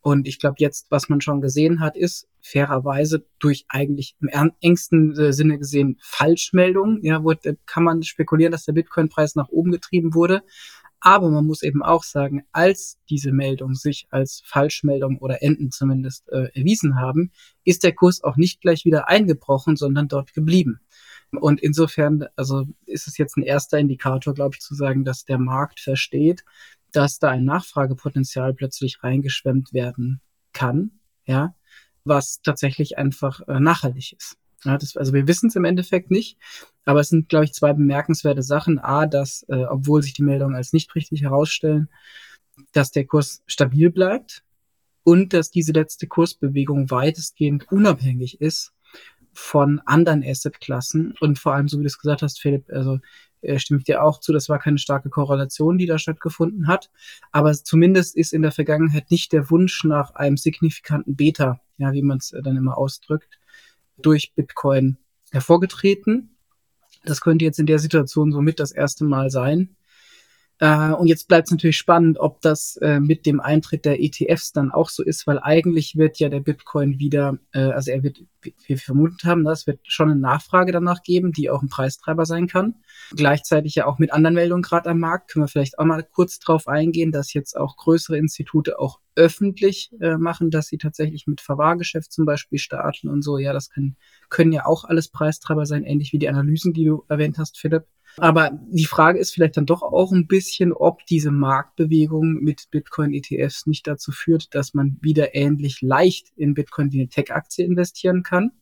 Und 0.00 0.28
ich 0.28 0.38
glaube, 0.38 0.56
jetzt, 0.58 0.86
was 0.90 1.08
man 1.08 1.20
schon 1.20 1.40
gesehen 1.40 1.80
hat, 1.80 1.96
ist 1.96 2.28
fairerweise 2.40 3.26
durch 3.40 3.64
eigentlich 3.68 4.14
im 4.20 4.52
engsten 4.60 5.18
äh, 5.18 5.32
Sinne 5.32 5.58
gesehen 5.58 5.98
Falschmeldungen. 6.00 7.02
Ja, 7.02 7.24
wo, 7.24 7.34
kann 7.66 7.82
man 7.82 8.04
spekulieren, 8.04 8.52
dass 8.52 8.66
der 8.66 8.72
Bitcoin-Preis 8.74 9.34
nach 9.34 9.48
oben 9.48 9.72
getrieben 9.72 10.14
wurde. 10.14 10.42
Aber 11.00 11.30
man 11.30 11.46
muss 11.46 11.62
eben 11.62 11.82
auch 11.82 12.04
sagen, 12.04 12.44
als 12.52 12.98
diese 13.10 13.32
Meldung 13.32 13.74
sich 13.74 14.06
als 14.10 14.42
Falschmeldung 14.44 15.18
oder 15.18 15.42
Enden 15.42 15.70
zumindest 15.70 16.28
äh, 16.30 16.50
erwiesen 16.54 17.00
haben, 17.00 17.32
ist 17.64 17.84
der 17.84 17.92
Kurs 17.92 18.24
auch 18.24 18.36
nicht 18.36 18.60
gleich 18.60 18.84
wieder 18.84 19.08
eingebrochen, 19.08 19.76
sondern 19.76 20.08
dort 20.08 20.34
geblieben. 20.34 20.80
Und 21.32 21.60
insofern, 21.60 22.26
also 22.36 22.66
ist 22.86 23.08
es 23.08 23.18
jetzt 23.18 23.36
ein 23.36 23.42
erster 23.42 23.78
Indikator, 23.78 24.34
glaube 24.34 24.54
ich, 24.54 24.60
zu 24.60 24.74
sagen, 24.74 25.04
dass 25.04 25.24
der 25.24 25.38
Markt 25.38 25.80
versteht, 25.80 26.44
dass 26.92 27.18
da 27.18 27.30
ein 27.30 27.44
Nachfragepotenzial 27.44 28.54
plötzlich 28.54 29.02
reingeschwemmt 29.02 29.72
werden 29.72 30.20
kann, 30.52 30.92
ja, 31.26 31.54
was 32.04 32.40
tatsächlich 32.42 32.96
einfach 32.96 33.46
äh, 33.48 33.60
nachhaltig 33.60 34.14
ist. 34.16 34.38
Ja, 34.64 34.78
das, 34.78 34.96
also 34.96 35.12
wir 35.12 35.28
wissen 35.28 35.48
es 35.48 35.56
im 35.56 35.64
Endeffekt 35.64 36.10
nicht, 36.10 36.38
aber 36.84 37.00
es 37.00 37.10
sind, 37.10 37.28
glaube 37.28 37.44
ich, 37.44 37.52
zwei 37.52 37.72
bemerkenswerte 37.72 38.42
Sachen. 38.42 38.78
A, 38.78 39.06
dass, 39.06 39.44
äh, 39.48 39.64
obwohl 39.64 40.02
sich 40.02 40.14
die 40.14 40.22
Meldungen 40.22 40.56
als 40.56 40.72
nicht 40.72 40.94
richtig 40.94 41.22
herausstellen, 41.22 41.88
dass 42.72 42.90
der 42.90 43.06
Kurs 43.06 43.42
stabil 43.46 43.90
bleibt 43.90 44.42
und 45.04 45.34
dass 45.34 45.50
diese 45.50 45.72
letzte 45.72 46.06
Kursbewegung 46.06 46.90
weitestgehend 46.90 47.70
unabhängig 47.70 48.40
ist 48.40 48.72
von 49.36 49.80
anderen 49.84 50.24
Assetklassen 50.24 51.14
und 51.20 51.38
vor 51.38 51.54
allem, 51.54 51.68
so 51.68 51.78
wie 51.78 51.82
du 51.82 51.88
es 51.88 51.98
gesagt 51.98 52.22
hast, 52.22 52.40
Philipp, 52.40 52.70
also 52.70 52.98
äh, 53.42 53.58
stimme 53.58 53.78
ich 53.78 53.84
dir 53.84 54.02
auch 54.02 54.18
zu, 54.18 54.32
das 54.32 54.48
war 54.48 54.58
keine 54.58 54.78
starke 54.78 55.10
Korrelation, 55.10 55.76
die 55.76 55.86
da 55.86 55.98
stattgefunden 55.98 56.68
hat, 56.68 56.90
aber 57.32 57.52
zumindest 57.52 58.16
ist 58.16 58.32
in 58.32 58.42
der 58.42 58.52
Vergangenheit 58.52 59.10
nicht 59.10 59.32
der 59.32 59.50
Wunsch 59.50 59.84
nach 59.84 60.14
einem 60.14 60.38
signifikanten 60.38 61.16
Beta, 61.16 61.60
ja, 61.76 61.92
wie 61.92 62.02
man 62.02 62.18
es 62.18 62.32
äh, 62.32 62.42
dann 62.42 62.56
immer 62.56 62.78
ausdrückt, 62.78 63.38
durch 63.98 64.32
Bitcoin 64.34 64.96
hervorgetreten. 65.32 66.36
Das 67.04 67.20
könnte 67.20 67.44
jetzt 67.44 67.58
in 67.58 67.66
der 67.66 67.78
Situation 67.78 68.32
somit 68.32 68.58
das 68.58 68.72
erste 68.72 69.04
Mal 69.04 69.30
sein. 69.30 69.76
Äh, 70.58 70.92
und 70.92 71.06
jetzt 71.06 71.28
bleibt 71.28 71.48
es 71.48 71.52
natürlich 71.52 71.76
spannend, 71.76 72.18
ob 72.18 72.40
das 72.40 72.76
äh, 72.78 72.98
mit 72.98 73.26
dem 73.26 73.40
Eintritt 73.40 73.84
der 73.84 74.02
ETFs 74.02 74.52
dann 74.52 74.70
auch 74.70 74.88
so 74.88 75.02
ist, 75.02 75.26
weil 75.26 75.38
eigentlich 75.38 75.96
wird 75.96 76.18
ja 76.18 76.30
der 76.30 76.40
Bitcoin 76.40 76.98
wieder, 76.98 77.38
äh, 77.52 77.60
also 77.60 77.90
er 77.90 78.02
wird, 78.02 78.24
wie 78.42 78.54
wir 78.66 78.78
vermutet 78.78 79.24
haben, 79.24 79.44
das 79.44 79.66
wird 79.66 79.80
schon 79.84 80.10
eine 80.10 80.20
Nachfrage 80.20 80.72
danach 80.72 81.02
geben, 81.02 81.32
die 81.32 81.50
auch 81.50 81.62
ein 81.62 81.68
Preistreiber 81.68 82.24
sein 82.24 82.46
kann. 82.46 82.76
Gleichzeitig 83.14 83.74
ja 83.74 83.86
auch 83.86 83.98
mit 83.98 84.12
anderen 84.12 84.34
Meldungen 84.34 84.62
gerade 84.62 84.88
am 84.88 84.98
Markt, 84.98 85.30
können 85.30 85.44
wir 85.44 85.48
vielleicht 85.48 85.78
auch 85.78 85.84
mal 85.84 86.02
kurz 86.02 86.38
drauf 86.38 86.68
eingehen, 86.68 87.12
dass 87.12 87.34
jetzt 87.34 87.56
auch 87.56 87.76
größere 87.76 88.16
Institute 88.16 88.78
auch 88.78 89.00
öffentlich 89.14 89.90
äh, 90.00 90.16
machen, 90.16 90.50
dass 90.50 90.68
sie 90.68 90.78
tatsächlich 90.78 91.26
mit 91.26 91.40
Verwahrgeschäft 91.40 92.12
zum 92.12 92.24
Beispiel 92.24 92.58
starten 92.58 93.08
und 93.08 93.22
so. 93.22 93.38
Ja, 93.38 93.52
das 93.52 93.70
können, 93.70 93.96
können 94.30 94.52
ja 94.52 94.64
auch 94.66 94.84
alles 94.84 95.08
Preistreiber 95.08 95.66
sein, 95.66 95.84
ähnlich 95.84 96.12
wie 96.12 96.18
die 96.18 96.28
Analysen, 96.28 96.72
die 96.72 96.84
du 96.84 97.04
erwähnt 97.08 97.38
hast, 97.38 97.58
Philipp. 97.58 97.84
Aber 98.18 98.50
die 98.70 98.86
Frage 98.86 99.18
ist 99.18 99.32
vielleicht 99.32 99.56
dann 99.58 99.66
doch 99.66 99.82
auch 99.82 100.12
ein 100.12 100.26
bisschen, 100.26 100.72
ob 100.72 101.04
diese 101.06 101.30
Marktbewegung 101.30 102.34
mit 102.42 102.70
Bitcoin-ETFs 102.70 103.66
nicht 103.66 103.86
dazu 103.86 104.10
führt, 104.12 104.54
dass 104.54 104.74
man 104.74 104.98
wieder 105.02 105.34
ähnlich 105.34 105.82
leicht 105.82 106.32
in 106.36 106.54
Bitcoin 106.54 106.92
wie 106.92 107.00
eine 107.00 107.08
Tech-Aktie 107.08 107.64
investieren 107.64 108.22
kann. 108.22 108.52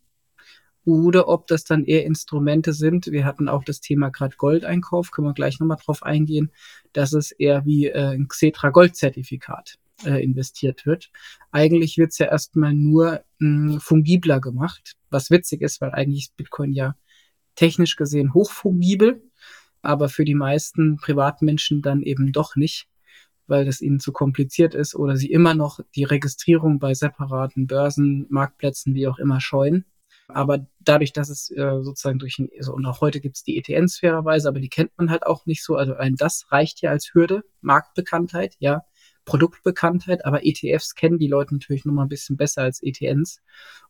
oder 0.86 1.28
ob 1.28 1.46
das 1.46 1.64
dann 1.64 1.84
eher 1.84 2.04
Instrumente 2.04 2.72
sind. 2.74 3.06
Wir 3.06 3.24
hatten 3.24 3.48
auch 3.48 3.64
das 3.64 3.80
Thema 3.80 4.10
gerade 4.10 4.36
Goldeinkauf, 4.36 5.10
können 5.10 5.28
wir 5.28 5.34
gleich 5.34 5.58
nochmal 5.58 5.78
drauf 5.82 6.02
eingehen, 6.02 6.50
dass 6.92 7.12
es 7.14 7.32
eher 7.32 7.64
wie 7.64 7.86
äh, 7.86 8.14
ein 8.14 8.28
Xetra 8.28 8.68
Goldzertifikat 8.70 9.78
äh, 10.04 10.22
investiert 10.22 10.84
wird. 10.86 11.10
Eigentlich 11.52 11.96
wird 11.96 12.10
es 12.12 12.18
ja 12.18 12.26
erstmal 12.26 12.74
nur 12.74 13.24
mh, 13.38 13.80
fungibler 13.80 14.40
gemacht, 14.40 14.96
was 15.10 15.30
witzig 15.30 15.62
ist, 15.62 15.80
weil 15.80 15.92
eigentlich 15.92 16.24
ist 16.26 16.36
Bitcoin 16.36 16.72
ja 16.72 16.96
technisch 17.54 17.96
gesehen 17.96 18.34
hochfungibel, 18.34 19.22
aber 19.84 20.08
für 20.08 20.24
die 20.24 20.34
meisten 20.34 20.96
Privatmenschen 20.96 21.82
dann 21.82 22.02
eben 22.02 22.32
doch 22.32 22.56
nicht 22.56 22.88
weil 23.46 23.64
das 23.64 23.80
ihnen 23.80 24.00
zu 24.00 24.12
kompliziert 24.12 24.74
ist 24.74 24.94
oder 24.94 25.16
sie 25.16 25.30
immer 25.30 25.54
noch 25.54 25.80
die 25.94 26.04
Registrierung 26.04 26.78
bei 26.78 26.94
separaten 26.94 27.66
Börsen, 27.66 28.26
Marktplätzen, 28.30 28.94
wie 28.94 29.06
auch 29.06 29.18
immer 29.18 29.40
scheuen. 29.40 29.84
Aber 30.28 30.66
dadurch, 30.80 31.12
dass 31.12 31.28
es 31.28 31.50
äh, 31.50 31.82
sozusagen 31.82 32.18
durch, 32.18 32.38
ein, 32.38 32.48
also, 32.56 32.72
und 32.72 32.86
auch 32.86 33.02
heute 33.02 33.20
gibt 33.20 33.36
es 33.36 33.42
die 33.42 33.58
ETNs 33.58 33.98
fairerweise, 33.98 34.48
aber 34.48 34.60
die 34.60 34.70
kennt 34.70 34.92
man 34.96 35.10
halt 35.10 35.26
auch 35.26 35.44
nicht 35.44 35.62
so. 35.62 35.76
Also 35.76 35.94
ein 35.94 36.16
das 36.16 36.46
reicht 36.50 36.80
ja 36.80 36.90
als 36.90 37.12
Hürde, 37.12 37.42
Marktbekanntheit, 37.60 38.56
ja, 38.58 38.82
Produktbekanntheit, 39.24 40.24
aber 40.24 40.44
ETFs 40.44 40.94
kennen 40.94 41.18
die 41.18 41.28
Leute 41.28 41.54
natürlich 41.54 41.84
noch 41.84 41.94
mal 41.94 42.02
ein 42.02 42.08
bisschen 42.08 42.36
besser 42.36 42.62
als 42.62 42.82
ETNs 42.82 43.40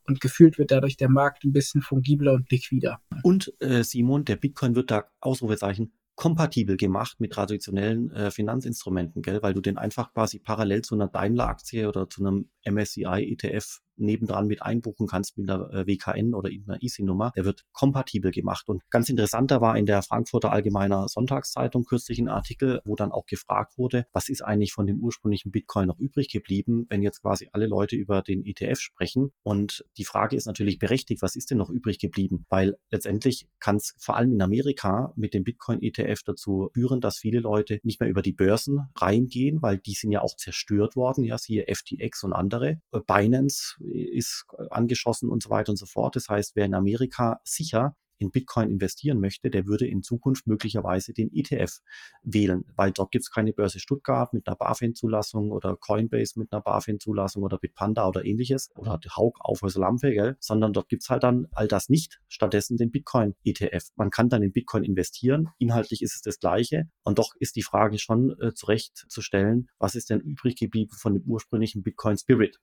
und 0.05 0.21
gefühlt 0.21 0.59
wird 0.59 0.71
dadurch 0.71 0.97
der 0.97 1.09
Markt 1.09 1.45
ein 1.45 1.53
bisschen 1.53 1.83
fungibler 1.83 2.33
und 2.33 2.51
liquider. 2.51 3.01
Und 3.23 3.53
äh, 3.61 3.83
Simon, 3.83 4.25
der 4.25 4.37
Bitcoin 4.37 4.75
wird 4.75 4.91
da 4.91 5.05
Ausrufezeichen 5.21 5.93
kompatibel 6.17 6.77
gemacht 6.77 7.19
mit 7.19 7.33
traditionellen 7.33 8.11
äh, 8.13 8.31
Finanzinstrumenten, 8.31 9.23
gell? 9.23 9.43
weil 9.43 9.55
du 9.55 9.61
den 9.61 9.79
einfach 9.79 10.13
quasi 10.13 10.39
parallel 10.39 10.83
zu 10.83 10.95
einer 10.95 11.09
Daimler-Aktie 11.09 11.89
oder 11.89 12.09
zu 12.09 12.25
einem 12.25 12.51
MSCI-ETF 12.65 13.81
nebendran 13.97 14.47
mit 14.47 14.63
einbuchen 14.63 15.07
kannst 15.07 15.39
mit 15.39 15.51
einer 15.51 15.73
äh, 15.73 15.87
WKN 15.87 16.35
oder 16.35 16.51
einer 16.51 16.83
Easy-Nummer. 16.83 17.33
Der 17.37 17.45
wird 17.45 17.65
kompatibel 17.73 18.31
gemacht. 18.31 18.69
Und 18.69 18.83
ganz 18.91 19.09
interessanter 19.09 19.61
war 19.61 19.77
in 19.77 19.87
der 19.87 20.03
Frankfurter 20.03 20.53
Allgemeiner 20.53 21.09
Sonntagszeitung 21.09 21.85
kürzlich 21.85 22.19
ein 22.19 22.29
Artikel, 22.29 22.81
wo 22.85 22.97
dann 22.97 23.13
auch 23.13 23.27
gefragt 23.27 23.79
wurde, 23.79 24.07
was 24.13 24.29
ist 24.29 24.43
eigentlich 24.43 24.73
von 24.73 24.87
dem 24.87 25.01
ursprünglichen 25.01 25.51
Bitcoin 25.51 25.89
noch 25.89 25.99
übrig 25.99 26.29
geblieben, 26.29 26.87
wenn 26.89 27.03
jetzt 27.03 27.23
quasi 27.23 27.49
alle 27.53 27.67
Leute 27.67 27.97
über 27.97 28.23
den 28.23 28.45
ETF 28.45 28.81
sprechen. 28.81 29.31
Und 29.43 29.85
die 29.97 30.05
Frage 30.05 30.37
ist 30.37 30.47
natürlich 30.47 30.79
berechtigt, 30.79 31.23
was 31.23 31.37
ist 31.37 31.51
denn 31.51 31.59
noch 31.59 31.71
übrig 31.71 31.99
geblieben? 31.99 32.47
Weil 32.49 32.77
letztendlich 32.91 33.47
kann 33.61 33.77
es 33.77 33.95
vor 33.99 34.17
allem 34.17 34.33
in 34.33 34.43
Amerika 34.43 35.13
mit 35.17 35.35
dem 35.35 35.45
Bitcoin-ETF 35.45 36.23
dazu 36.25 36.71
führen, 36.75 37.01
dass 37.01 37.19
viele 37.19 37.41
Leute 37.41 37.81
nicht 37.83 38.01
mehr 38.01 38.09
über 38.09 38.23
die 38.23 38.33
Börsen 38.33 38.89
reingehen, 38.97 39.63
weil 39.63 39.79
die 39.79 39.95
sind 39.95 40.13
ja 40.13 40.23
auch 40.23 40.37
zerstört 40.37 40.97
worden, 40.97 41.25
ja, 41.25 41.39
siehe 41.39 41.65
FTX 41.67 42.25
und 42.25 42.33
andere. 42.33 42.81
Binance 43.07 43.77
ist 43.93 44.47
angeschossen 44.71 45.29
und 45.29 45.43
so 45.43 45.51
weiter 45.51 45.71
und 45.71 45.77
so 45.77 45.87
fort. 45.87 46.17
Das 46.17 46.29
heißt, 46.29 46.57
wer 46.57 46.67
in 46.67 46.75
Amerika 46.75 47.41
sicher 47.45 47.97
in 48.19 48.31
Bitcoin 48.31 48.71
investieren 48.71 49.21
möchte, 49.21 49.51
der 49.51 49.67
würde 49.67 49.87
in 49.87 50.03
Zukunft 50.03 50.47
möglicherweise 50.47 51.13
den 51.13 51.31
ETF 51.33 51.81
wählen, 52.23 52.65
weil 52.77 52.93
dort 52.93 53.11
gibt 53.11 53.25
es 53.25 53.31
keine 53.31 53.53
Börse 53.53 53.81
Stuttgart 53.81 54.33
mit 54.33 54.47
einer 54.47 54.57
BaFin-Zulassung 54.57 55.51
oder 55.51 55.77
Coinbase 55.77 56.39
mit 56.39 56.53
einer 56.53 56.63
BaFin-Zulassung 56.63 57.43
oder 57.43 57.59
Bitpanda 57.59 58.07
oder 58.07 58.25
ähnliches 58.25 58.71
oder 58.77 58.99
Haug 59.17 59.35
auf 59.41 59.61
Lampe, 59.75 60.13
gell? 60.13 60.37
sondern 60.41 60.73
dort 60.73 60.89
gibt 60.89 61.03
es 61.03 61.11
halt 61.11 61.23
dann 61.23 61.49
all 61.53 61.69
das 61.69 61.89
nicht. 61.89 62.21
Stattdessen 62.29 62.77
den 62.77 62.91
Bitcoin-ETF. 62.91 63.91
Man 63.97 64.11
kann 64.11 64.29
dann 64.29 64.43
in 64.43 64.53
Bitcoin 64.53 64.85
investieren. 64.85 65.49
Inhaltlich 65.59 66.03
ist 66.03 66.15
es 66.15 66.23
das 66.23 66.39
Gleiche. 66.39 66.89
Und 67.03 67.19
doch 67.19 67.35
ist 67.39 67.57
die 67.57 67.63
Frage 67.63 67.99
schon 67.99 68.39
äh, 68.41 68.55
zurecht 68.55 69.07
zu 69.09 69.21
stellen, 69.21 69.69
was 69.79 69.95
ist 69.95 70.11
denn 70.11 70.21
übrig 70.21 70.57
geblieben 70.57 70.93
von 70.97 71.15
dem 71.15 71.25
ursprünglichen 71.25 71.83
Bitcoin 71.83 72.17
Spirit? 72.17 72.59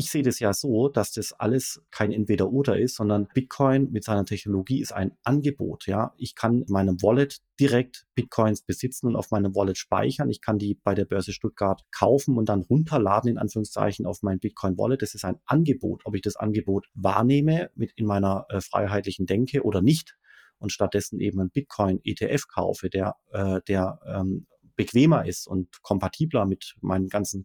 Ich 0.00 0.10
sehe 0.10 0.22
das 0.22 0.38
ja 0.40 0.54
so, 0.54 0.88
dass 0.88 1.12
das 1.12 1.34
alles 1.34 1.82
kein 1.90 2.10
Entweder-Oder 2.10 2.78
ist, 2.78 2.94
sondern 2.94 3.28
Bitcoin 3.34 3.92
mit 3.92 4.02
seiner 4.02 4.24
Technologie 4.24 4.80
ist 4.80 4.94
ein 4.94 5.12
Angebot. 5.24 5.86
Ja, 5.86 6.14
ich 6.16 6.34
kann 6.34 6.62
in 6.62 6.72
meinem 6.72 7.02
Wallet 7.02 7.42
direkt 7.60 8.06
Bitcoins 8.14 8.62
besitzen 8.62 9.08
und 9.08 9.16
auf 9.16 9.30
meinem 9.30 9.54
Wallet 9.54 9.76
speichern. 9.76 10.30
Ich 10.30 10.40
kann 10.40 10.56
die 10.56 10.74
bei 10.82 10.94
der 10.94 11.04
Börse 11.04 11.34
Stuttgart 11.34 11.84
kaufen 11.94 12.38
und 12.38 12.48
dann 12.48 12.62
runterladen 12.62 13.28
in 13.28 13.36
Anführungszeichen 13.36 14.06
auf 14.06 14.22
mein 14.22 14.38
Bitcoin 14.38 14.78
Wallet. 14.78 15.02
Das 15.02 15.14
ist 15.14 15.26
ein 15.26 15.38
Angebot. 15.44 16.00
Ob 16.06 16.14
ich 16.14 16.22
das 16.22 16.36
Angebot 16.36 16.86
wahrnehme 16.94 17.68
mit 17.74 17.92
in 17.96 18.06
meiner 18.06 18.46
äh, 18.48 18.62
freiheitlichen 18.62 19.26
Denke 19.26 19.64
oder 19.64 19.82
nicht 19.82 20.16
und 20.56 20.72
stattdessen 20.72 21.20
eben 21.20 21.40
einen 21.40 21.50
Bitcoin 21.50 22.00
ETF 22.04 22.48
kaufe, 22.48 22.88
der 22.88 23.16
äh, 23.32 23.60
der 23.68 24.00
ähm, 24.06 24.46
bequemer 24.76 25.26
ist 25.26 25.46
und 25.46 25.82
kompatibler 25.82 26.46
mit 26.46 26.74
meinen 26.80 27.08
ganzen 27.08 27.44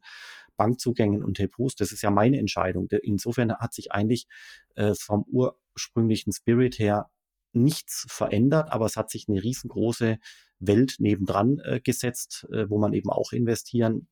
Bankzugängen 0.57 1.23
und 1.23 1.39
Depots. 1.39 1.75
Das 1.75 1.91
ist 1.91 2.01
ja 2.01 2.11
meine 2.11 2.39
Entscheidung. 2.39 2.87
Insofern 3.03 3.55
hat 3.55 3.73
sich 3.73 3.91
eigentlich 3.91 4.27
äh, 4.75 4.93
vom 4.95 5.23
ursprünglichen 5.23 6.33
Spirit 6.33 6.79
her 6.79 7.09
nichts 7.53 8.05
verändert, 8.09 8.71
aber 8.71 8.85
es 8.85 8.97
hat 8.97 9.09
sich 9.09 9.27
eine 9.29 9.41
riesengroße 9.41 10.17
Welt 10.59 10.95
nebendran 10.99 11.59
äh, 11.59 11.79
gesetzt, 11.79 12.47
äh, 12.51 12.69
wo 12.69 12.77
man 12.77 12.93
eben 12.93 13.09
auch 13.09 13.31
investieren 13.31 14.07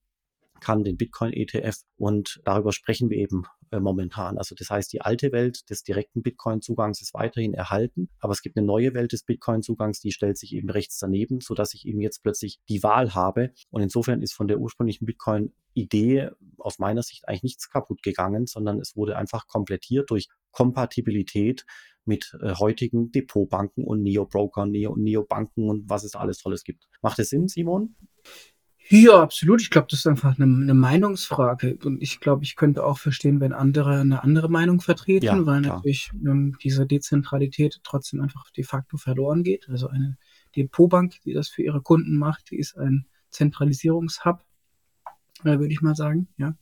kann, 0.63 0.84
den 0.84 0.98
Bitcoin-ETF. 0.98 1.77
Und 1.98 2.41
darüber 2.46 2.72
sprechen 2.72 3.10
wir 3.10 3.17
eben 3.17 3.43
äh, 3.72 3.79
momentan. 3.79 4.38
Also 4.38 4.55
das 4.55 4.70
heißt, 4.70 4.93
die 4.93 5.01
alte 5.01 5.32
Welt 5.32 5.70
des 5.70 5.84
direkten 5.84 6.22
Bitcoin-Zugangs 6.22 7.01
ist 7.01 7.13
weiterhin 7.13 7.53
erhalten, 7.53 8.10
aber 8.20 8.34
es 8.34 8.41
gibt 8.41 8.58
eine 8.58 8.65
neue 8.65 8.93
Welt 8.93 9.12
des 9.12 9.24
Bitcoin-Zugangs, 9.24 10.00
die 10.00 10.12
stellt 10.12 10.38
sich 10.38 10.53
eben 10.53 10.70
rechts 10.70 10.98
daneben, 11.00 11.41
sodass 11.41 11.74
ich 11.74 11.86
eben 11.86 12.01
jetzt 12.01 12.24
plötzlich 12.24 12.60
die 12.70 12.84
Wahl 12.84 13.13
habe. 13.13 13.51
Und 13.70 13.82
insofern 13.82 14.22
ist 14.22 14.34
von 14.34 14.48
der 14.48 14.60
ursprünglichen 14.60 15.05
Bitcoin-Idee 15.05 16.29
aus 16.58 16.79
meiner 16.79 17.03
Sicht 17.03 17.27
eigentlich 17.27 17.43
nichts 17.43 17.70
kaputt 17.70 18.03
gegangen, 18.03 18.46
sondern 18.46 18.79
es 18.79 18.96
wurde 18.96 19.17
einfach 19.17 19.48
komplettiert 19.48 20.10
durch 20.10 20.27
Kompatibilität 20.51 21.65
mit 22.05 22.38
äh, 22.41 22.53
heutigen 22.55 23.12
Depotbanken 23.12 23.84
und 23.84 24.01
Neo-Brokern, 24.03 24.70
Neo- 24.72 24.96
Neo-Banken 24.96 25.70
und 25.70 25.89
was 25.89 26.03
es 26.03 26.15
alles 26.15 26.38
Tolles 26.38 26.63
gibt. 26.63 26.86
Macht 27.01 27.20
es 27.20 27.29
Sinn, 27.29 27.48
Simon? 27.48 27.96
Ja, 28.89 29.21
absolut. 29.21 29.61
Ich 29.61 29.69
glaube, 29.69 29.87
das 29.89 29.99
ist 29.99 30.07
einfach 30.07 30.37
eine, 30.37 30.45
eine 30.45 30.73
Meinungsfrage. 30.73 31.77
Und 31.83 32.01
ich 32.01 32.19
glaube, 32.19 32.43
ich 32.43 32.55
könnte 32.55 32.85
auch 32.85 32.97
verstehen, 32.97 33.39
wenn 33.39 33.53
andere 33.53 34.01
eine 34.01 34.23
andere 34.23 34.49
Meinung 34.49 34.81
vertreten, 34.81 35.25
ja, 35.25 35.45
weil 35.45 35.61
klar. 35.61 35.77
natürlich 35.77 36.11
ähm, 36.13 36.57
diese 36.61 36.85
Dezentralität 36.85 37.79
trotzdem 37.83 38.21
einfach 38.21 38.49
de 38.51 38.63
facto 38.63 38.97
verloren 38.97 39.43
geht. 39.43 39.69
Also 39.69 39.87
eine 39.87 40.17
Depotbank, 40.55 41.21
die 41.21 41.33
das 41.33 41.49
für 41.49 41.63
ihre 41.63 41.81
Kunden 41.81 42.17
macht, 42.17 42.51
die 42.51 42.57
ist 42.57 42.77
ein 42.77 43.05
Zentralisierungshub, 43.29 44.43
äh, 45.43 45.59
würde 45.59 45.73
ich 45.73 45.81
mal 45.81 45.95
sagen. 45.95 46.27
Ja. 46.37 46.55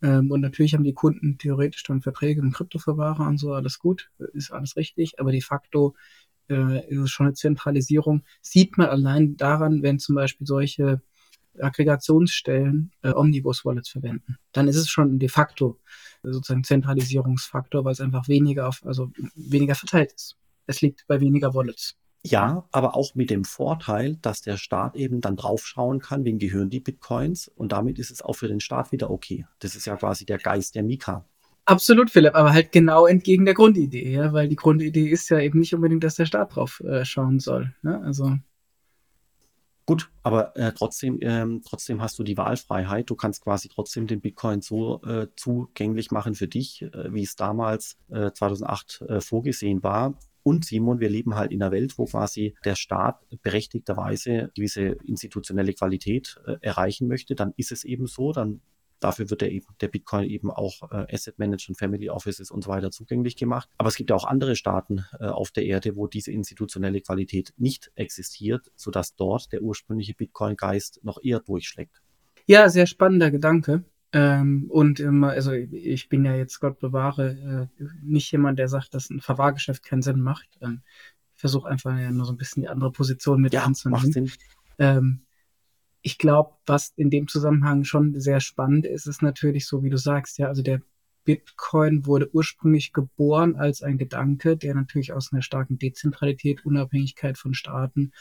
Ähm, 0.00 0.30
und 0.30 0.40
natürlich 0.40 0.74
haben 0.74 0.84
die 0.84 0.94
Kunden 0.94 1.38
theoretisch 1.38 1.82
dann 1.82 2.02
Verträge 2.02 2.42
mit 2.42 2.54
Kryptoverwahrer 2.54 3.26
und 3.26 3.38
so, 3.38 3.52
alles 3.52 3.78
gut, 3.78 4.10
ist 4.32 4.52
alles 4.52 4.76
richtig. 4.76 5.18
Aber 5.18 5.32
de 5.32 5.40
facto 5.40 5.96
äh, 6.48 6.88
ist 6.88 7.00
es 7.00 7.10
schon 7.10 7.26
eine 7.26 7.34
Zentralisierung. 7.34 8.24
Sieht 8.40 8.78
man 8.78 8.88
allein 8.88 9.36
daran, 9.36 9.82
wenn 9.82 9.98
zum 9.98 10.14
Beispiel 10.14 10.46
solche 10.46 11.02
Aggregationsstellen 11.60 12.92
äh, 13.02 13.12
Omnibus-Wallets 13.12 13.88
verwenden. 13.88 14.38
Dann 14.52 14.68
ist 14.68 14.76
es 14.76 14.88
schon 14.88 15.18
de 15.18 15.28
facto 15.28 15.78
sozusagen 16.22 16.64
Zentralisierungsfaktor, 16.64 17.84
weil 17.84 17.92
es 17.92 18.00
einfach 18.00 18.28
weniger 18.28 18.68
auf, 18.68 18.84
also 18.84 19.10
weniger 19.34 19.74
verteilt 19.74 20.12
ist. 20.12 20.36
Es 20.66 20.80
liegt 20.80 21.06
bei 21.06 21.20
weniger 21.20 21.54
Wallets. 21.54 21.96
Ja, 22.24 22.66
aber 22.72 22.96
auch 22.96 23.14
mit 23.14 23.30
dem 23.30 23.44
Vorteil, 23.44 24.16
dass 24.16 24.42
der 24.42 24.56
Staat 24.56 24.96
eben 24.96 25.20
dann 25.20 25.36
draufschauen 25.36 26.00
kann, 26.00 26.24
wem 26.24 26.38
gehören 26.38 26.68
die 26.68 26.80
Bitcoins 26.80 27.48
und 27.48 27.72
damit 27.72 27.98
ist 27.98 28.10
es 28.10 28.22
auch 28.22 28.34
für 28.34 28.48
den 28.48 28.60
Staat 28.60 28.92
wieder 28.92 29.10
okay. 29.10 29.46
Das 29.60 29.76
ist 29.76 29.86
ja 29.86 29.96
quasi 29.96 30.26
der 30.26 30.38
Geist 30.38 30.74
der 30.74 30.82
Mika. 30.82 31.24
Absolut, 31.64 32.10
Philipp, 32.10 32.34
aber 32.34 32.52
halt 32.52 32.72
genau 32.72 33.06
entgegen 33.06 33.44
der 33.44 33.54
Grundidee, 33.54 34.10
ja, 34.10 34.32
weil 34.32 34.48
die 34.48 34.56
Grundidee 34.56 35.08
ist 35.08 35.28
ja 35.28 35.38
eben 35.38 35.60
nicht 35.60 35.74
unbedingt, 35.74 36.02
dass 36.02 36.16
der 36.16 36.26
Staat 36.26 36.56
drauf 36.56 36.80
äh, 36.80 37.04
schauen 37.04 37.40
soll. 37.40 37.74
Ne? 37.82 38.00
Also 38.02 38.38
Gut, 39.88 40.10
aber 40.22 40.54
äh, 40.54 40.72
trotzdem, 40.76 41.16
ähm, 41.22 41.62
trotzdem 41.64 42.02
hast 42.02 42.18
du 42.18 42.22
die 42.22 42.36
Wahlfreiheit. 42.36 43.08
Du 43.08 43.14
kannst 43.14 43.42
quasi 43.42 43.70
trotzdem 43.70 44.06
den 44.06 44.20
Bitcoin 44.20 44.60
so 44.60 45.00
äh, 45.00 45.28
zugänglich 45.34 46.10
machen 46.10 46.34
für 46.34 46.46
dich, 46.46 46.82
äh, 46.82 47.10
wie 47.10 47.22
es 47.22 47.36
damals 47.36 47.96
2008 48.10 49.00
äh, 49.08 49.14
äh, 49.14 49.20
vorgesehen 49.22 49.82
war. 49.82 50.18
Und 50.42 50.66
Simon, 50.66 51.00
wir 51.00 51.08
leben 51.08 51.36
halt 51.36 51.52
in 51.52 51.62
einer 51.62 51.72
Welt, 51.72 51.96
wo 51.96 52.04
quasi 52.04 52.54
der 52.66 52.74
Staat 52.74 53.24
berechtigterweise 53.42 54.50
gewisse 54.54 54.98
institutionelle 55.06 55.72
Qualität 55.72 56.38
äh, 56.46 56.56
erreichen 56.60 57.08
möchte. 57.08 57.34
Dann 57.34 57.54
ist 57.56 57.72
es 57.72 57.84
eben 57.84 58.06
so, 58.06 58.32
dann 58.32 58.60
Dafür 59.00 59.30
wird 59.30 59.42
der, 59.42 59.52
eben, 59.52 59.66
der 59.80 59.88
Bitcoin 59.88 60.24
eben 60.24 60.50
auch 60.50 60.90
äh, 60.90 61.06
Asset 61.12 61.38
Management, 61.38 61.78
Family 61.78 62.10
Offices 62.10 62.50
und 62.50 62.64
so 62.64 62.70
weiter 62.70 62.90
zugänglich 62.90 63.36
gemacht. 63.36 63.68
Aber 63.78 63.88
es 63.88 63.96
gibt 63.96 64.10
ja 64.10 64.16
auch 64.16 64.24
andere 64.24 64.56
Staaten 64.56 65.04
äh, 65.20 65.26
auf 65.26 65.50
der 65.50 65.64
Erde, 65.64 65.96
wo 65.96 66.06
diese 66.06 66.32
institutionelle 66.32 67.00
Qualität 67.00 67.52
nicht 67.56 67.92
existiert, 67.94 68.72
sodass 68.74 69.14
dort 69.14 69.52
der 69.52 69.62
ursprüngliche 69.62 70.14
Bitcoin-Geist 70.14 71.00
noch 71.04 71.22
eher 71.22 71.40
durchschlägt. 71.40 72.02
Ja, 72.46 72.68
sehr 72.68 72.86
spannender 72.86 73.30
Gedanke. 73.30 73.84
Ähm, 74.12 74.66
und 74.70 75.00
immer, 75.00 75.30
also 75.30 75.52
ich 75.52 76.08
bin 76.08 76.24
ja 76.24 76.34
jetzt, 76.34 76.60
Gott 76.60 76.78
bewahre, 76.78 77.68
äh, 77.78 77.84
nicht 78.02 78.32
jemand, 78.32 78.58
der 78.58 78.68
sagt, 78.68 78.94
dass 78.94 79.10
ein 79.10 79.20
Verwahrgeschäft 79.20 79.84
keinen 79.84 80.02
Sinn 80.02 80.20
macht. 80.20 80.48
Ähm, 80.62 80.80
ich 81.34 81.40
versuche 81.40 81.68
einfach 81.68 81.96
ja 81.98 82.10
nur 82.10 82.24
so 82.24 82.32
ein 82.32 82.38
bisschen 82.38 82.62
die 82.62 82.68
andere 82.68 82.90
Position 82.90 83.40
mit 83.40 83.52
ja, 83.52 83.64
anzunehmen. 83.64 84.02
Macht 84.02 84.12
Sinn. 84.12 84.32
Ähm, 84.78 85.20
ich 86.02 86.18
glaube, 86.18 86.54
was 86.66 86.92
in 86.96 87.10
dem 87.10 87.28
Zusammenhang 87.28 87.84
schon 87.84 88.18
sehr 88.20 88.40
spannend 88.40 88.86
ist, 88.86 89.06
ist 89.06 89.22
natürlich 89.22 89.66
so, 89.66 89.82
wie 89.82 89.90
du 89.90 89.98
sagst, 89.98 90.38
ja, 90.38 90.46
also 90.46 90.62
der 90.62 90.80
Bitcoin 91.24 92.06
wurde 92.06 92.30
ursprünglich 92.32 92.92
geboren 92.92 93.56
als 93.56 93.82
ein 93.82 93.98
Gedanke, 93.98 94.56
der 94.56 94.74
natürlich 94.74 95.12
aus 95.12 95.32
einer 95.32 95.42
starken 95.42 95.78
Dezentralität, 95.78 96.64
Unabhängigkeit 96.64 97.36
von 97.36 97.52
Staaten 97.52 98.12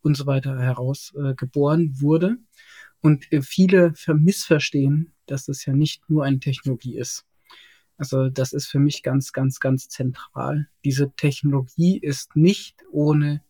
und 0.00 0.16
so 0.16 0.26
weiter 0.26 0.58
heraus 0.58 1.12
äh, 1.14 1.34
geboren 1.34 2.00
wurde. 2.00 2.38
Und 3.00 3.30
äh, 3.32 3.42
viele 3.42 3.92
missverstehen, 4.06 5.12
dass 5.26 5.44
das 5.44 5.66
ja 5.66 5.74
nicht 5.74 6.08
nur 6.08 6.24
eine 6.24 6.40
Technologie 6.40 6.96
ist. 6.96 7.26
Also 7.98 8.30
das 8.30 8.52
ist 8.54 8.66
für 8.66 8.78
mich 8.78 9.02
ganz, 9.02 9.32
ganz, 9.32 9.60
ganz 9.60 9.88
zentral. 9.88 10.68
Diese 10.84 11.12
Technologie 11.12 11.98
ist 11.98 12.34
nicht 12.34 12.82
ohne 12.90 13.43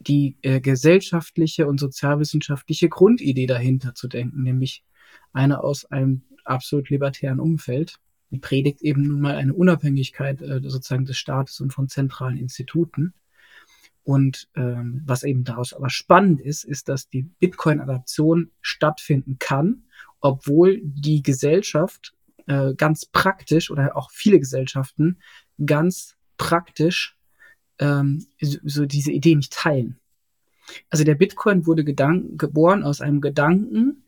die 0.00 0.36
äh, 0.42 0.60
gesellschaftliche 0.60 1.66
und 1.66 1.78
sozialwissenschaftliche 1.78 2.88
Grundidee 2.88 3.46
dahinter 3.46 3.94
zu 3.94 4.08
denken, 4.08 4.42
nämlich 4.42 4.84
eine 5.32 5.62
aus 5.62 5.84
einem 5.86 6.22
absolut 6.44 6.88
libertären 6.90 7.40
Umfeld. 7.40 7.96
Die 8.30 8.38
predigt 8.38 8.82
eben 8.82 9.02
nun 9.02 9.20
mal 9.20 9.36
eine 9.36 9.54
Unabhängigkeit 9.54 10.40
äh, 10.42 10.60
sozusagen 10.62 11.06
des 11.06 11.18
Staates 11.18 11.60
und 11.60 11.72
von 11.72 11.88
zentralen 11.88 12.36
Instituten. 12.36 13.14
Und 14.04 14.48
ähm, 14.54 15.02
was 15.04 15.22
eben 15.22 15.44
daraus 15.44 15.74
aber 15.74 15.90
spannend 15.90 16.40
ist, 16.40 16.64
ist, 16.64 16.88
dass 16.88 17.10
die 17.10 17.22
Bitcoin-Adaption 17.22 18.50
stattfinden 18.62 19.36
kann, 19.38 19.84
obwohl 20.20 20.80
die 20.82 21.22
Gesellschaft 21.22 22.14
äh, 22.46 22.74
ganz 22.74 23.04
praktisch 23.04 23.70
oder 23.70 23.96
auch 23.96 24.10
viele 24.10 24.38
Gesellschaften 24.38 25.18
ganz 25.64 26.16
praktisch 26.38 27.17
ähm, 27.78 28.26
so, 28.40 28.86
diese 28.86 29.12
Idee 29.12 29.34
nicht 29.34 29.52
teilen. 29.52 29.98
Also 30.90 31.04
der 31.04 31.14
Bitcoin 31.14 31.66
wurde 31.66 31.84
geboren 31.84 32.82
aus 32.82 33.00
einem 33.00 33.20
Gedanken, 33.20 34.04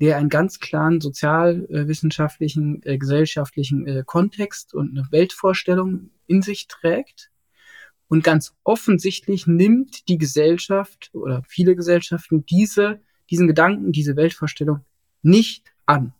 der 0.00 0.16
einen 0.16 0.28
ganz 0.28 0.60
klaren 0.60 1.00
sozialwissenschaftlichen, 1.00 2.82
äh, 2.84 2.98
gesellschaftlichen 2.98 3.86
äh, 3.86 4.02
Kontext 4.04 4.74
und 4.74 4.90
eine 4.90 5.06
Weltvorstellung 5.10 6.10
in 6.26 6.42
sich 6.42 6.68
trägt. 6.68 7.30
Und 8.08 8.22
ganz 8.22 8.54
offensichtlich 8.64 9.46
nimmt 9.46 10.08
die 10.08 10.18
Gesellschaft 10.18 11.10
oder 11.14 11.42
viele 11.48 11.74
Gesellschaften 11.74 12.44
diese, 12.46 13.00
diesen 13.30 13.46
Gedanken, 13.46 13.92
diese 13.92 14.14
Weltvorstellung 14.14 14.80
nicht 15.22 15.72
an 15.86 16.12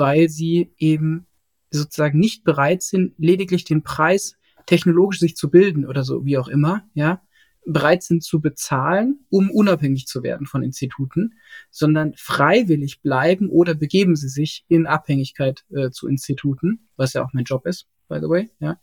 weil 0.00 0.28
sie 0.28 0.72
eben 0.78 1.26
sozusagen 1.70 2.18
nicht 2.18 2.42
bereit 2.42 2.82
sind, 2.82 3.14
lediglich 3.18 3.64
den 3.64 3.82
Preis 3.82 4.36
technologisch 4.66 5.20
sich 5.20 5.36
zu 5.36 5.50
bilden 5.50 5.86
oder 5.86 6.04
so, 6.04 6.24
wie 6.24 6.38
auch 6.38 6.48
immer, 6.48 6.84
ja, 6.94 7.22
bereit 7.66 8.02
sind 8.02 8.22
zu 8.22 8.40
bezahlen, 8.40 9.24
um 9.28 9.50
unabhängig 9.50 10.06
zu 10.06 10.22
werden 10.22 10.46
von 10.46 10.62
Instituten, 10.62 11.34
sondern 11.70 12.14
freiwillig 12.16 13.02
bleiben 13.02 13.50
oder 13.50 13.74
begeben 13.74 14.16
sie 14.16 14.28
sich 14.28 14.64
in 14.68 14.86
Abhängigkeit 14.86 15.64
äh, 15.70 15.90
zu 15.90 16.08
Instituten, 16.08 16.88
was 16.96 17.12
ja 17.12 17.24
auch 17.24 17.32
mein 17.32 17.44
Job 17.44 17.66
ist, 17.66 17.86
by 18.08 18.18
the 18.20 18.28
way, 18.28 18.50
ja, 18.60 18.80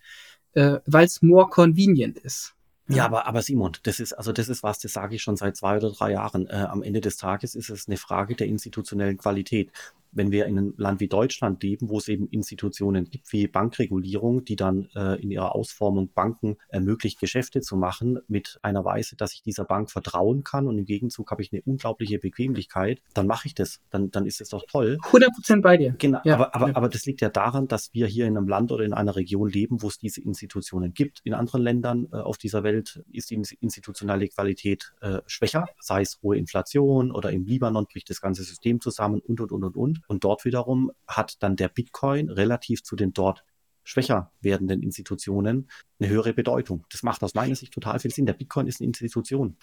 äh, 0.53 0.79
weil 0.85 1.05
es 1.05 1.21
more 1.21 1.49
convenient 1.49 2.17
ist. 2.19 2.53
Ja, 2.89 3.05
aber, 3.05 3.25
aber 3.25 3.41
Simon, 3.41 3.73
das 3.83 3.99
ist, 3.99 4.13
also 4.13 4.31
das 4.31 4.47
ist 4.47 4.63
was, 4.63 4.79
das 4.79 4.93
sage 4.93 5.15
ich 5.15 5.21
schon 5.21 5.35
seit 5.35 5.57
zwei 5.57 5.75
oder 5.75 5.91
drei 5.91 6.13
Jahren. 6.13 6.47
Äh, 6.47 6.67
am 6.69 6.83
Ende 6.83 7.01
des 7.01 7.17
Tages 7.17 7.53
ist 7.53 7.69
es 7.69 7.87
eine 7.87 7.97
Frage 7.97 8.35
der 8.35 8.47
institutionellen 8.47 9.17
Qualität 9.17 9.71
wenn 10.17 10.31
wir 10.31 10.45
in 10.45 10.57
einem 10.57 10.73
Land 10.77 10.99
wie 10.99 11.07
Deutschland 11.07 11.63
leben, 11.63 11.89
wo 11.89 11.99
es 11.99 12.07
eben 12.07 12.27
Institutionen 12.27 13.09
gibt 13.09 13.31
wie 13.31 13.47
Bankregulierung, 13.47 14.43
die 14.43 14.55
dann 14.55 14.89
äh, 14.95 15.21
in 15.21 15.31
ihrer 15.31 15.55
Ausformung 15.55 16.09
Banken 16.13 16.57
ermöglicht, 16.69 17.19
Geschäfte 17.19 17.61
zu 17.61 17.77
machen 17.77 18.19
mit 18.27 18.59
einer 18.61 18.83
Weise, 18.83 19.15
dass 19.15 19.33
ich 19.33 19.43
dieser 19.43 19.63
Bank 19.63 19.91
vertrauen 19.91 20.43
kann 20.43 20.67
und 20.67 20.77
im 20.77 20.85
Gegenzug 20.85 21.31
habe 21.31 21.41
ich 21.41 21.53
eine 21.53 21.61
unglaubliche 21.61 22.19
Bequemlichkeit, 22.19 23.01
dann 23.13 23.27
mache 23.27 23.47
ich 23.47 23.55
das. 23.55 23.79
Dann, 23.89 24.11
dann 24.11 24.25
ist 24.25 24.41
es 24.41 24.49
doch 24.49 24.65
toll. 24.67 24.97
100 25.03 25.33
Prozent 25.33 25.61
bei 25.61 25.77
dir. 25.77 25.95
Genau, 25.97 26.19
ja, 26.23 26.35
aber, 26.35 26.55
aber, 26.55 26.67
ja. 26.69 26.75
aber 26.75 26.89
das 26.89 27.05
liegt 27.05 27.21
ja 27.21 27.29
daran, 27.29 27.67
dass 27.67 27.93
wir 27.93 28.07
hier 28.07 28.25
in 28.25 28.37
einem 28.37 28.47
Land 28.47 28.71
oder 28.71 28.83
in 28.83 28.93
einer 28.93 29.15
Region 29.15 29.49
leben, 29.49 29.81
wo 29.81 29.87
es 29.87 29.97
diese 29.97 30.21
Institutionen 30.21 30.93
gibt. 30.93 31.21
In 31.23 31.33
anderen 31.33 31.61
Ländern 31.61 32.07
äh, 32.11 32.17
auf 32.17 32.37
dieser 32.37 32.63
Welt 32.63 33.03
ist 33.11 33.29
die 33.29 33.41
institutionelle 33.61 34.27
Qualität 34.27 34.93
äh, 35.01 35.19
schwächer, 35.27 35.67
sei 35.79 36.01
es 36.01 36.19
hohe 36.23 36.37
Inflation 36.37 37.11
oder 37.11 37.31
im 37.31 37.45
Libanon 37.45 37.85
bricht 37.85 38.09
das 38.09 38.21
ganze 38.21 38.43
System 38.43 38.81
zusammen 38.81 39.21
und, 39.21 39.39
und, 39.39 39.51
und, 39.51 39.63
und, 39.63 39.75
und. 39.75 40.01
Und 40.07 40.23
dort 40.23 40.45
wiederum 40.45 40.91
hat 41.07 41.41
dann 41.43 41.55
der 41.55 41.69
Bitcoin 41.69 42.29
relativ 42.29 42.83
zu 42.83 42.95
den 42.95 43.13
dort 43.13 43.43
schwächer 43.83 44.33
werdenden 44.41 44.83
Institutionen 44.83 45.69
eine 45.99 46.09
höhere 46.09 46.33
Bedeutung. 46.33 46.85
Das 46.89 47.03
macht 47.03 47.23
aus 47.23 47.35
meiner 47.35 47.55
Sicht 47.55 47.73
total 47.73 47.99
viel 47.99 48.11
Sinn. 48.11 48.25
Der 48.25 48.33
Bitcoin 48.33 48.67
ist 48.67 48.81
eine 48.81 48.87
Institution. 48.87 49.55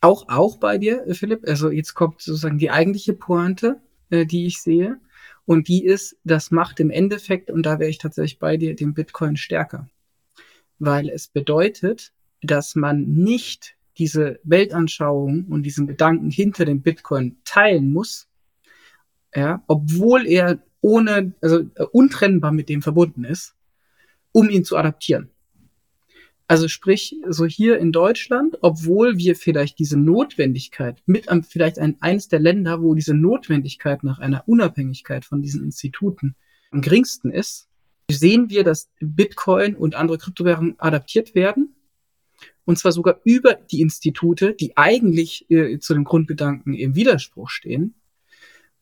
Auch, 0.00 0.28
auch 0.28 0.58
bei 0.58 0.78
dir, 0.78 1.06
äh, 1.06 1.14
Philipp. 1.14 1.48
Also 1.48 1.70
jetzt 1.70 1.94
kommt 1.94 2.20
sozusagen 2.20 2.58
die 2.58 2.70
eigentliche 2.70 3.12
Pointe, 3.12 3.80
äh, 4.10 4.24
die 4.24 4.46
ich 4.46 4.60
sehe. 4.62 5.00
Und 5.44 5.66
die 5.66 5.84
ist, 5.84 6.16
das 6.22 6.52
macht 6.52 6.78
im 6.78 6.90
Endeffekt, 6.90 7.50
und 7.50 7.66
da 7.66 7.80
wäre 7.80 7.90
ich 7.90 7.98
tatsächlich 7.98 8.38
bei 8.38 8.56
dir, 8.56 8.76
den 8.76 8.94
Bitcoin 8.94 9.36
stärker. 9.36 9.88
Weil 10.78 11.08
es 11.08 11.26
bedeutet, 11.26 12.12
dass 12.40 12.76
man 12.76 13.04
nicht 13.04 13.76
diese 13.98 14.38
Weltanschauung 14.44 15.46
und 15.48 15.64
diesen 15.64 15.86
Gedanken 15.86 16.30
hinter 16.30 16.64
dem 16.64 16.82
Bitcoin 16.82 17.38
teilen 17.44 17.92
muss, 17.92 18.28
ja, 19.34 19.62
obwohl 19.66 20.26
er 20.26 20.62
ohne, 20.80 21.32
also 21.40 21.60
äh, 21.74 21.84
untrennbar 21.92 22.52
mit 22.52 22.68
dem 22.68 22.82
verbunden 22.82 23.24
ist, 23.24 23.54
um 24.32 24.50
ihn 24.50 24.64
zu 24.64 24.76
adaptieren. 24.76 25.30
Also 26.48 26.68
sprich, 26.68 27.16
so 27.28 27.46
hier 27.46 27.78
in 27.78 27.92
Deutschland, 27.92 28.58
obwohl 28.60 29.16
wir 29.16 29.36
vielleicht 29.36 29.78
diese 29.78 29.98
Notwendigkeit 29.98 31.02
mit 31.06 31.28
am, 31.28 31.44
vielleicht 31.44 31.78
ein, 31.78 31.96
eines 32.00 32.28
der 32.28 32.40
Länder, 32.40 32.82
wo 32.82 32.94
diese 32.94 33.14
Notwendigkeit 33.14 34.04
nach 34.04 34.18
einer 34.18 34.46
Unabhängigkeit 34.46 35.24
von 35.24 35.40
diesen 35.40 35.64
Instituten 35.64 36.34
am 36.70 36.82
geringsten 36.82 37.30
ist, 37.30 37.68
sehen 38.10 38.50
wir, 38.50 38.64
dass 38.64 38.90
Bitcoin 39.00 39.76
und 39.76 39.94
andere 39.94 40.18
Kryptowährungen 40.18 40.74
adaptiert 40.78 41.34
werden. 41.34 41.74
Und 42.64 42.78
zwar 42.78 42.92
sogar 42.92 43.20
über 43.24 43.54
die 43.54 43.80
Institute, 43.80 44.54
die 44.54 44.76
eigentlich 44.76 45.50
äh, 45.50 45.78
zu 45.78 45.94
dem 45.94 46.04
Grundgedanken 46.04 46.74
im 46.74 46.94
Widerspruch 46.94 47.48
stehen. 47.48 47.94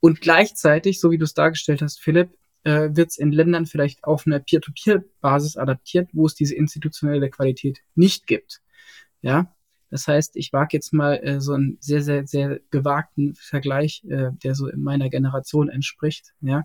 Und 0.00 0.20
gleichzeitig, 0.20 1.00
so 1.00 1.10
wie 1.10 1.18
du 1.18 1.24
es 1.24 1.34
dargestellt 1.34 1.82
hast, 1.82 2.00
Philipp, 2.00 2.36
äh, 2.64 2.90
wird 2.92 3.10
es 3.10 3.18
in 3.18 3.32
Ländern 3.32 3.66
vielleicht 3.66 4.04
auf 4.04 4.26
einer 4.26 4.38
Peer-to-Peer-Basis 4.38 5.56
adaptiert, 5.56 6.10
wo 6.12 6.26
es 6.26 6.34
diese 6.34 6.54
institutionelle 6.54 7.30
Qualität 7.30 7.80
nicht 7.94 8.26
gibt. 8.26 8.60
Ja, 9.22 9.54
das 9.90 10.06
heißt, 10.06 10.36
ich 10.36 10.52
wage 10.52 10.76
jetzt 10.76 10.92
mal 10.92 11.16
äh, 11.16 11.40
so 11.40 11.52
einen 11.52 11.76
sehr, 11.80 12.02
sehr, 12.02 12.26
sehr 12.26 12.60
gewagten 12.70 13.34
Vergleich, 13.34 14.04
äh, 14.08 14.30
der 14.42 14.54
so 14.54 14.68
in 14.68 14.82
meiner 14.82 15.10
Generation 15.10 15.68
entspricht. 15.68 16.32
Ja, 16.40 16.64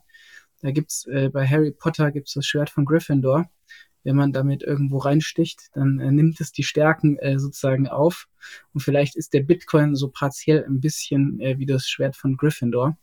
da 0.62 0.72
gibt's 0.72 1.06
äh, 1.08 1.30
bei 1.30 1.48
Harry 1.48 1.72
Potter 1.72 2.12
gibt's 2.12 2.34
das 2.34 2.46
Schwert 2.46 2.70
von 2.70 2.86
Gryffindor 2.86 3.50
wenn 4.06 4.16
man 4.16 4.32
damit 4.32 4.64
irgendwo 4.64 5.00
reinsticht, 5.00 5.70
dann 5.74 6.00
äh, 6.00 6.12
nimmt 6.12 6.40
es 6.40 6.54
die 6.54 6.64
Stärken 6.64 7.18
äh, 7.18 7.38
sozusagen 7.38 7.88
auf. 7.88 8.28
Und 8.74 8.82
vielleicht 8.82 9.18
ist 9.18 9.34
der 9.34 9.42
Bitcoin 9.42 9.96
so 9.96 10.10
partiell 10.10 10.64
ein 10.64 10.80
bisschen 10.80 11.42
äh, 11.42 11.60
wie 11.60 11.66
das 11.66 11.88
Schwert 11.88 12.16
von 12.16 12.38
Gryffindor. 12.38 12.98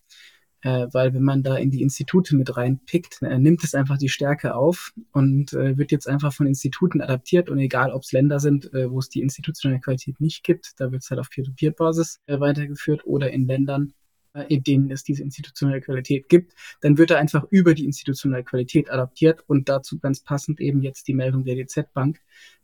Äh, 0.63 0.87
weil 0.93 1.13
wenn 1.13 1.25
man 1.25 1.43
da 1.43 1.57
in 1.57 1.71
die 1.71 1.83
Institute 1.83 2.37
mit 2.37 2.57
reinpickt, 2.57 3.21
äh, 3.23 3.39
nimmt 3.39 3.65
es 3.65 3.75
einfach 3.75 3.99
die 3.99 4.09
Stärke 4.09 4.55
auf 4.55 4.93
und 5.11 5.53
äh, 5.55 5.77
wird 5.77 5.91
jetzt 5.91 6.09
einfach 6.09 6.33
von 6.33 6.47
Instituten 6.47 7.01
adaptiert 7.01 7.51
und 7.51 7.59
egal, 7.59 7.91
ob 7.91 8.03
es 8.03 8.13
Länder 8.13 8.39
sind, 8.39 8.71
wo 8.73 9.01
es 9.01 9.09
die 9.09 9.23
institutionelle 9.23 9.81
Qualität 9.81 10.21
nicht 10.21 10.45
gibt, 10.45 10.75
da 10.77 10.93
wird 10.93 11.03
es 11.03 11.11
halt 11.11 11.21
auf 11.21 11.31
Peer-to-Peer-Basis 11.31 12.21
weitergeführt 12.29 13.05
oder 13.05 13.33
in 13.33 13.47
Ländern, 13.47 13.93
in 14.49 14.63
denen 14.63 14.91
es 14.91 15.05
diese 15.05 15.23
institutionelle 15.23 15.81
Qualität 15.81 16.29
gibt, 16.29 16.55
dann 16.81 16.99
wird 16.99 17.11
er 17.11 17.19
einfach 17.19 17.45
über 17.51 17.75
die 17.75 17.85
institutionelle 17.85 18.45
Qualität 18.45 18.91
adaptiert 18.91 19.45
und 19.47 19.69
dazu 19.69 19.99
ganz 19.99 20.21
passend 20.21 20.61
eben 20.61 20.83
jetzt 20.83 21.07
die 21.09 21.15
Meldung 21.15 21.45
der 21.45 21.57
DZ 21.57 21.93
Bank, 21.93 22.21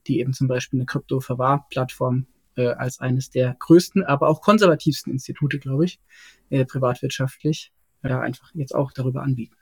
die 0.06 0.20
eben 0.20 0.32
zum 0.32 0.48
Beispiel 0.48 0.80
eine 0.80 0.86
Krypto-Verwahrplattform 0.86 2.26
äh, 2.56 2.68
als 2.68 3.00
eines 3.00 3.30
der 3.30 3.54
größten, 3.58 4.04
aber 4.04 4.28
auch 4.28 4.40
konservativsten 4.40 5.12
Institute, 5.12 5.58
glaube 5.58 5.84
ich, 5.84 6.00
äh, 6.50 6.64
privatwirtschaftlich, 6.64 7.72
äh, 8.02 8.12
einfach 8.12 8.50
jetzt 8.54 8.74
auch 8.74 8.92
darüber 8.92 9.22
anbieten. 9.22 9.54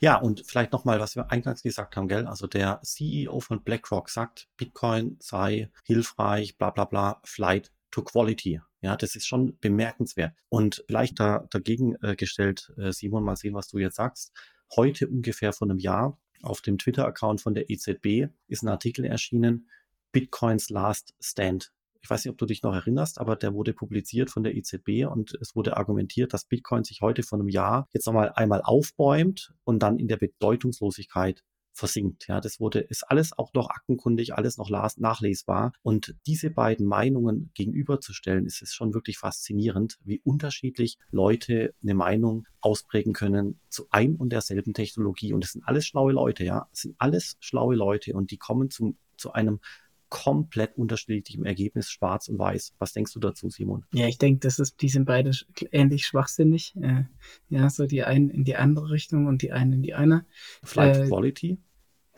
Ja, 0.00 0.16
und 0.16 0.44
vielleicht 0.46 0.72
nochmal, 0.72 1.00
was 1.00 1.16
wir 1.16 1.30
eingangs 1.32 1.62
gesagt 1.62 1.96
haben, 1.96 2.06
gell? 2.06 2.26
Also 2.26 2.46
der 2.46 2.80
CEO 2.82 3.40
von 3.40 3.62
BlackRock 3.62 4.10
sagt, 4.10 4.48
Bitcoin 4.56 5.16
sei 5.18 5.70
hilfreich, 5.84 6.56
bla 6.56 6.70
bla 6.70 6.84
bla, 6.84 7.20
Flight 7.24 7.72
to 7.98 8.04
Quality. 8.04 8.60
Ja, 8.80 8.96
das 8.96 9.16
ist 9.16 9.26
schon 9.26 9.58
bemerkenswert. 9.58 10.32
Und 10.48 10.84
vielleicht 10.86 11.18
da, 11.18 11.46
dagegen 11.50 11.96
äh, 12.02 12.14
gestellt, 12.14 12.72
äh, 12.76 12.92
Simon, 12.92 13.24
mal 13.24 13.36
sehen, 13.36 13.54
was 13.54 13.68
du 13.68 13.78
jetzt 13.78 13.96
sagst. 13.96 14.32
Heute 14.76 15.08
ungefähr 15.08 15.52
vor 15.52 15.68
einem 15.68 15.78
Jahr 15.78 16.18
auf 16.42 16.60
dem 16.60 16.78
Twitter-Account 16.78 17.40
von 17.40 17.54
der 17.54 17.70
EZB 17.70 18.28
ist 18.46 18.62
ein 18.62 18.68
Artikel 18.68 19.04
erschienen, 19.04 19.68
Bitcoins 20.12 20.70
Last 20.70 21.14
Stand. 21.20 21.72
Ich 22.00 22.08
weiß 22.08 22.24
nicht, 22.24 22.30
ob 22.30 22.38
du 22.38 22.46
dich 22.46 22.62
noch 22.62 22.72
erinnerst, 22.72 23.18
aber 23.18 23.34
der 23.34 23.54
wurde 23.54 23.72
publiziert 23.72 24.30
von 24.30 24.44
der 24.44 24.54
EZB 24.54 25.06
und 25.10 25.36
es 25.40 25.56
wurde 25.56 25.76
argumentiert, 25.76 26.32
dass 26.32 26.44
Bitcoin 26.44 26.84
sich 26.84 27.00
heute 27.00 27.24
vor 27.24 27.40
einem 27.40 27.48
Jahr 27.48 27.88
jetzt 27.92 28.06
nochmal 28.06 28.32
einmal 28.36 28.62
aufbäumt 28.62 29.52
und 29.64 29.80
dann 29.80 29.98
in 29.98 30.06
der 30.06 30.16
Bedeutungslosigkeit 30.16 31.42
versinkt. 31.78 32.26
Ja, 32.28 32.40
das 32.40 32.60
wurde, 32.60 32.80
ist 32.80 33.04
alles 33.04 33.36
auch 33.38 33.52
noch 33.54 33.70
aktenkundig, 33.70 34.34
alles 34.34 34.58
noch 34.58 34.70
nachlesbar. 34.70 35.72
Und 35.82 36.14
diese 36.26 36.50
beiden 36.50 36.86
Meinungen 36.86 37.50
gegenüberzustellen, 37.54 38.44
ist 38.44 38.62
es 38.62 38.74
schon 38.74 38.94
wirklich 38.94 39.18
faszinierend, 39.18 39.98
wie 40.04 40.20
unterschiedlich 40.20 40.98
Leute 41.10 41.74
eine 41.82 41.94
Meinung 41.94 42.46
ausprägen 42.60 43.12
können 43.12 43.60
zu 43.68 43.86
ein 43.90 44.16
und 44.16 44.30
derselben 44.30 44.74
Technologie. 44.74 45.32
Und 45.32 45.44
es 45.44 45.52
sind 45.52 45.62
alles 45.64 45.86
schlaue 45.86 46.12
Leute, 46.12 46.44
ja. 46.44 46.68
Es 46.72 46.82
sind 46.82 46.96
alles 46.98 47.36
schlaue 47.40 47.76
Leute 47.76 48.14
und 48.14 48.30
die 48.30 48.38
kommen 48.38 48.70
zum, 48.70 48.98
zu 49.16 49.32
einem 49.32 49.60
komplett 50.08 50.76
unterschiedlichem 50.76 51.44
Ergebnis, 51.44 51.90
schwarz 51.90 52.28
und 52.28 52.38
weiß. 52.38 52.74
Was 52.78 52.92
denkst 52.92 53.12
du 53.12 53.20
dazu, 53.20 53.50
Simon? 53.50 53.84
Ja, 53.92 54.06
ich 54.06 54.18
denke, 54.18 54.40
das 54.40 54.58
ist, 54.58 54.80
die 54.80 54.88
sind 54.88 55.04
beide 55.04 55.32
ähnlich 55.70 56.06
schwachsinnig. 56.06 56.74
Äh, 56.80 57.04
ja, 57.50 57.68
so 57.68 57.86
die 57.86 58.04
einen 58.04 58.30
in 58.30 58.44
die 58.44 58.56
andere 58.56 58.90
Richtung 58.90 59.26
und 59.26 59.42
die 59.42 59.52
einen 59.52 59.74
in 59.74 59.82
die 59.82 59.94
eine. 59.94 60.24
Flight 60.62 60.96
äh, 60.96 61.06
Quality? 61.08 61.58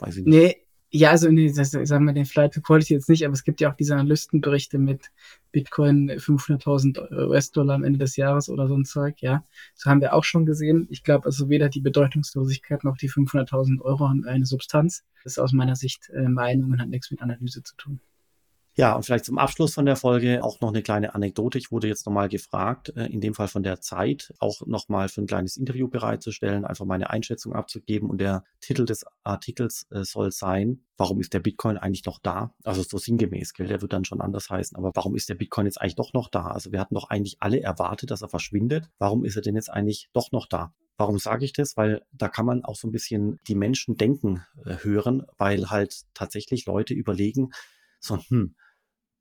Weiß 0.01 0.17
ich 0.17 0.25
nicht. 0.25 0.33
Nee, 0.33 0.57
ja, 0.93 1.11
also 1.11 1.29
nee, 1.29 1.49
das, 1.49 1.71
sagen 1.71 2.05
wir 2.05 2.11
den 2.11 2.25
Flight 2.25 2.53
to 2.53 2.61
Quality 2.61 2.95
jetzt 2.95 3.07
nicht, 3.07 3.23
aber 3.23 3.33
es 3.33 3.45
gibt 3.45 3.61
ja 3.61 3.71
auch 3.71 3.75
diese 3.75 3.93
Analystenberichte 3.93 4.77
mit 4.77 5.09
Bitcoin 5.53 6.09
500.000 6.11 7.29
US-Dollar 7.29 7.75
am 7.75 7.85
Ende 7.85 7.99
des 7.99 8.17
Jahres 8.17 8.49
oder 8.49 8.67
so 8.67 8.75
ein 8.75 8.83
Zeug, 8.83 9.21
ja. 9.21 9.45
So 9.73 9.89
haben 9.89 10.01
wir 10.01 10.13
auch 10.13 10.25
schon 10.25 10.45
gesehen. 10.45 10.87
Ich 10.89 11.03
glaube, 11.03 11.25
also 11.25 11.47
weder 11.47 11.69
die 11.69 11.79
Bedeutungslosigkeit 11.79 12.83
noch 12.83 12.97
die 12.97 13.09
500.000 13.09 13.79
Euro 13.81 14.09
haben 14.09 14.25
eine 14.25 14.45
Substanz. 14.45 15.05
Das 15.23 15.33
ist 15.33 15.39
aus 15.39 15.53
meiner 15.53 15.77
Sicht 15.77 16.09
äh, 16.09 16.27
Meinung 16.27 16.71
und 16.71 16.81
hat 16.81 16.89
nichts 16.89 17.09
mit 17.09 17.21
Analyse 17.21 17.63
zu 17.63 17.75
tun. 17.77 18.01
Ja, 18.75 18.95
und 18.95 19.03
vielleicht 19.03 19.25
zum 19.25 19.37
Abschluss 19.37 19.73
von 19.73 19.85
der 19.85 19.97
Folge 19.97 20.41
auch 20.43 20.61
noch 20.61 20.69
eine 20.69 20.81
kleine 20.81 21.13
Anekdote. 21.13 21.57
Ich 21.57 21.71
wurde 21.71 21.89
jetzt 21.89 22.05
nochmal 22.05 22.29
gefragt, 22.29 22.93
äh, 22.95 23.07
in 23.07 23.19
dem 23.19 23.33
Fall 23.33 23.49
von 23.49 23.63
der 23.63 23.81
Zeit, 23.81 24.33
auch 24.39 24.65
nochmal 24.65 25.09
für 25.09 25.21
ein 25.21 25.27
kleines 25.27 25.57
Interview 25.57 25.89
bereitzustellen, 25.89 26.63
einfach 26.63 26.85
meine 26.85 27.09
Einschätzung 27.09 27.53
abzugeben. 27.53 28.09
Und 28.09 28.19
der 28.21 28.45
Titel 28.61 28.85
des 28.85 29.05
Artikels 29.23 29.87
äh, 29.91 30.05
soll 30.05 30.31
sein, 30.31 30.85
warum 30.95 31.19
ist 31.19 31.33
der 31.33 31.39
Bitcoin 31.39 31.77
eigentlich 31.77 32.05
noch 32.05 32.19
da? 32.19 32.53
Also 32.63 32.81
so 32.81 32.97
sinngemäß, 32.97 33.53
gell? 33.53 33.67
der 33.67 33.81
wird 33.81 33.91
dann 33.91 34.05
schon 34.05 34.21
anders 34.21 34.49
heißen. 34.49 34.77
Aber 34.77 34.91
warum 34.93 35.15
ist 35.15 35.27
der 35.27 35.35
Bitcoin 35.35 35.65
jetzt 35.65 35.81
eigentlich 35.81 35.95
doch 35.95 36.13
noch 36.13 36.29
da? 36.29 36.47
Also 36.47 36.71
wir 36.71 36.79
hatten 36.79 36.95
doch 36.95 37.09
eigentlich 37.09 37.37
alle 37.41 37.61
erwartet, 37.61 38.09
dass 38.09 38.21
er 38.21 38.29
verschwindet. 38.29 38.89
Warum 38.99 39.25
ist 39.25 39.35
er 39.35 39.41
denn 39.41 39.55
jetzt 39.55 39.69
eigentlich 39.69 40.09
doch 40.13 40.31
noch 40.31 40.47
da? 40.47 40.73
Warum 40.95 41.17
sage 41.19 41.43
ich 41.43 41.51
das? 41.51 41.75
Weil 41.75 42.03
da 42.13 42.29
kann 42.29 42.45
man 42.45 42.63
auch 42.63 42.75
so 42.75 42.87
ein 42.87 42.91
bisschen 42.91 43.39
die 43.47 43.55
Menschen 43.55 43.97
denken 43.97 44.45
äh, 44.65 44.75
hören, 44.81 45.25
weil 45.37 45.69
halt 45.69 46.03
tatsächlich 46.13 46.65
Leute 46.67 46.93
überlegen, 46.93 47.51
so, 48.01 48.17
hm, 48.17 48.55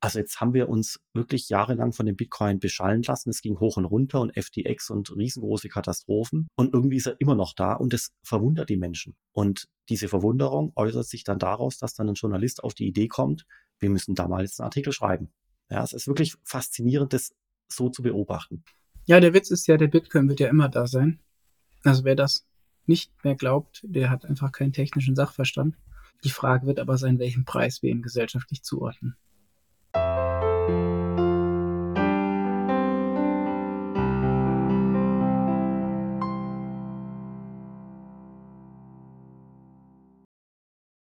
also 0.02 0.18
jetzt 0.18 0.40
haben 0.40 0.54
wir 0.54 0.68
uns 0.70 0.98
wirklich 1.12 1.50
jahrelang 1.50 1.92
von 1.92 2.06
dem 2.06 2.16
Bitcoin 2.16 2.58
beschallen 2.58 3.02
lassen. 3.02 3.28
Es 3.28 3.42
ging 3.42 3.60
hoch 3.60 3.76
und 3.76 3.84
runter 3.84 4.22
und 4.22 4.32
FTX 4.34 4.88
und 4.88 5.14
riesengroße 5.14 5.68
Katastrophen. 5.68 6.48
Und 6.56 6.72
irgendwie 6.72 6.96
ist 6.96 7.06
er 7.06 7.20
immer 7.20 7.34
noch 7.34 7.52
da 7.54 7.74
und 7.74 7.92
es 7.92 8.12
verwundert 8.22 8.70
die 8.70 8.78
Menschen. 8.78 9.14
Und 9.32 9.68
diese 9.90 10.08
Verwunderung 10.08 10.72
äußert 10.74 11.06
sich 11.06 11.22
dann 11.22 11.38
daraus, 11.38 11.76
dass 11.76 11.92
dann 11.92 12.08
ein 12.08 12.14
Journalist 12.14 12.64
auf 12.64 12.72
die 12.72 12.86
Idee 12.86 13.08
kommt, 13.08 13.44
wir 13.78 13.90
müssen 13.90 14.14
da 14.14 14.28
mal 14.28 14.42
jetzt 14.42 14.60
einen 14.60 14.66
Artikel 14.66 14.92
schreiben. 14.92 15.32
Ja, 15.70 15.82
es 15.82 15.92
ist 15.92 16.06
wirklich 16.06 16.36
faszinierend, 16.44 17.12
das 17.12 17.34
so 17.68 17.88
zu 17.88 18.02
beobachten. 18.02 18.64
Ja, 19.06 19.20
der 19.20 19.34
Witz 19.34 19.50
ist 19.50 19.66
ja, 19.66 19.76
der 19.76 19.88
Bitcoin 19.88 20.28
wird 20.28 20.40
ja 20.40 20.48
immer 20.48 20.68
da 20.68 20.86
sein. 20.86 21.20
Also 21.82 22.04
wer 22.04 22.14
das 22.14 22.46
nicht 22.86 23.12
mehr 23.24 23.34
glaubt, 23.34 23.80
der 23.82 24.10
hat 24.10 24.24
einfach 24.24 24.52
keinen 24.52 24.72
technischen 24.72 25.16
Sachverstand. 25.16 25.76
Die 26.24 26.30
Frage 26.30 26.66
wird 26.66 26.78
aber 26.78 26.98
sein, 26.98 27.18
welchen 27.18 27.44
Preis 27.44 27.82
wir 27.82 27.90
ihm 27.90 28.02
gesellschaftlich 28.02 28.62
zuordnen. 28.62 29.16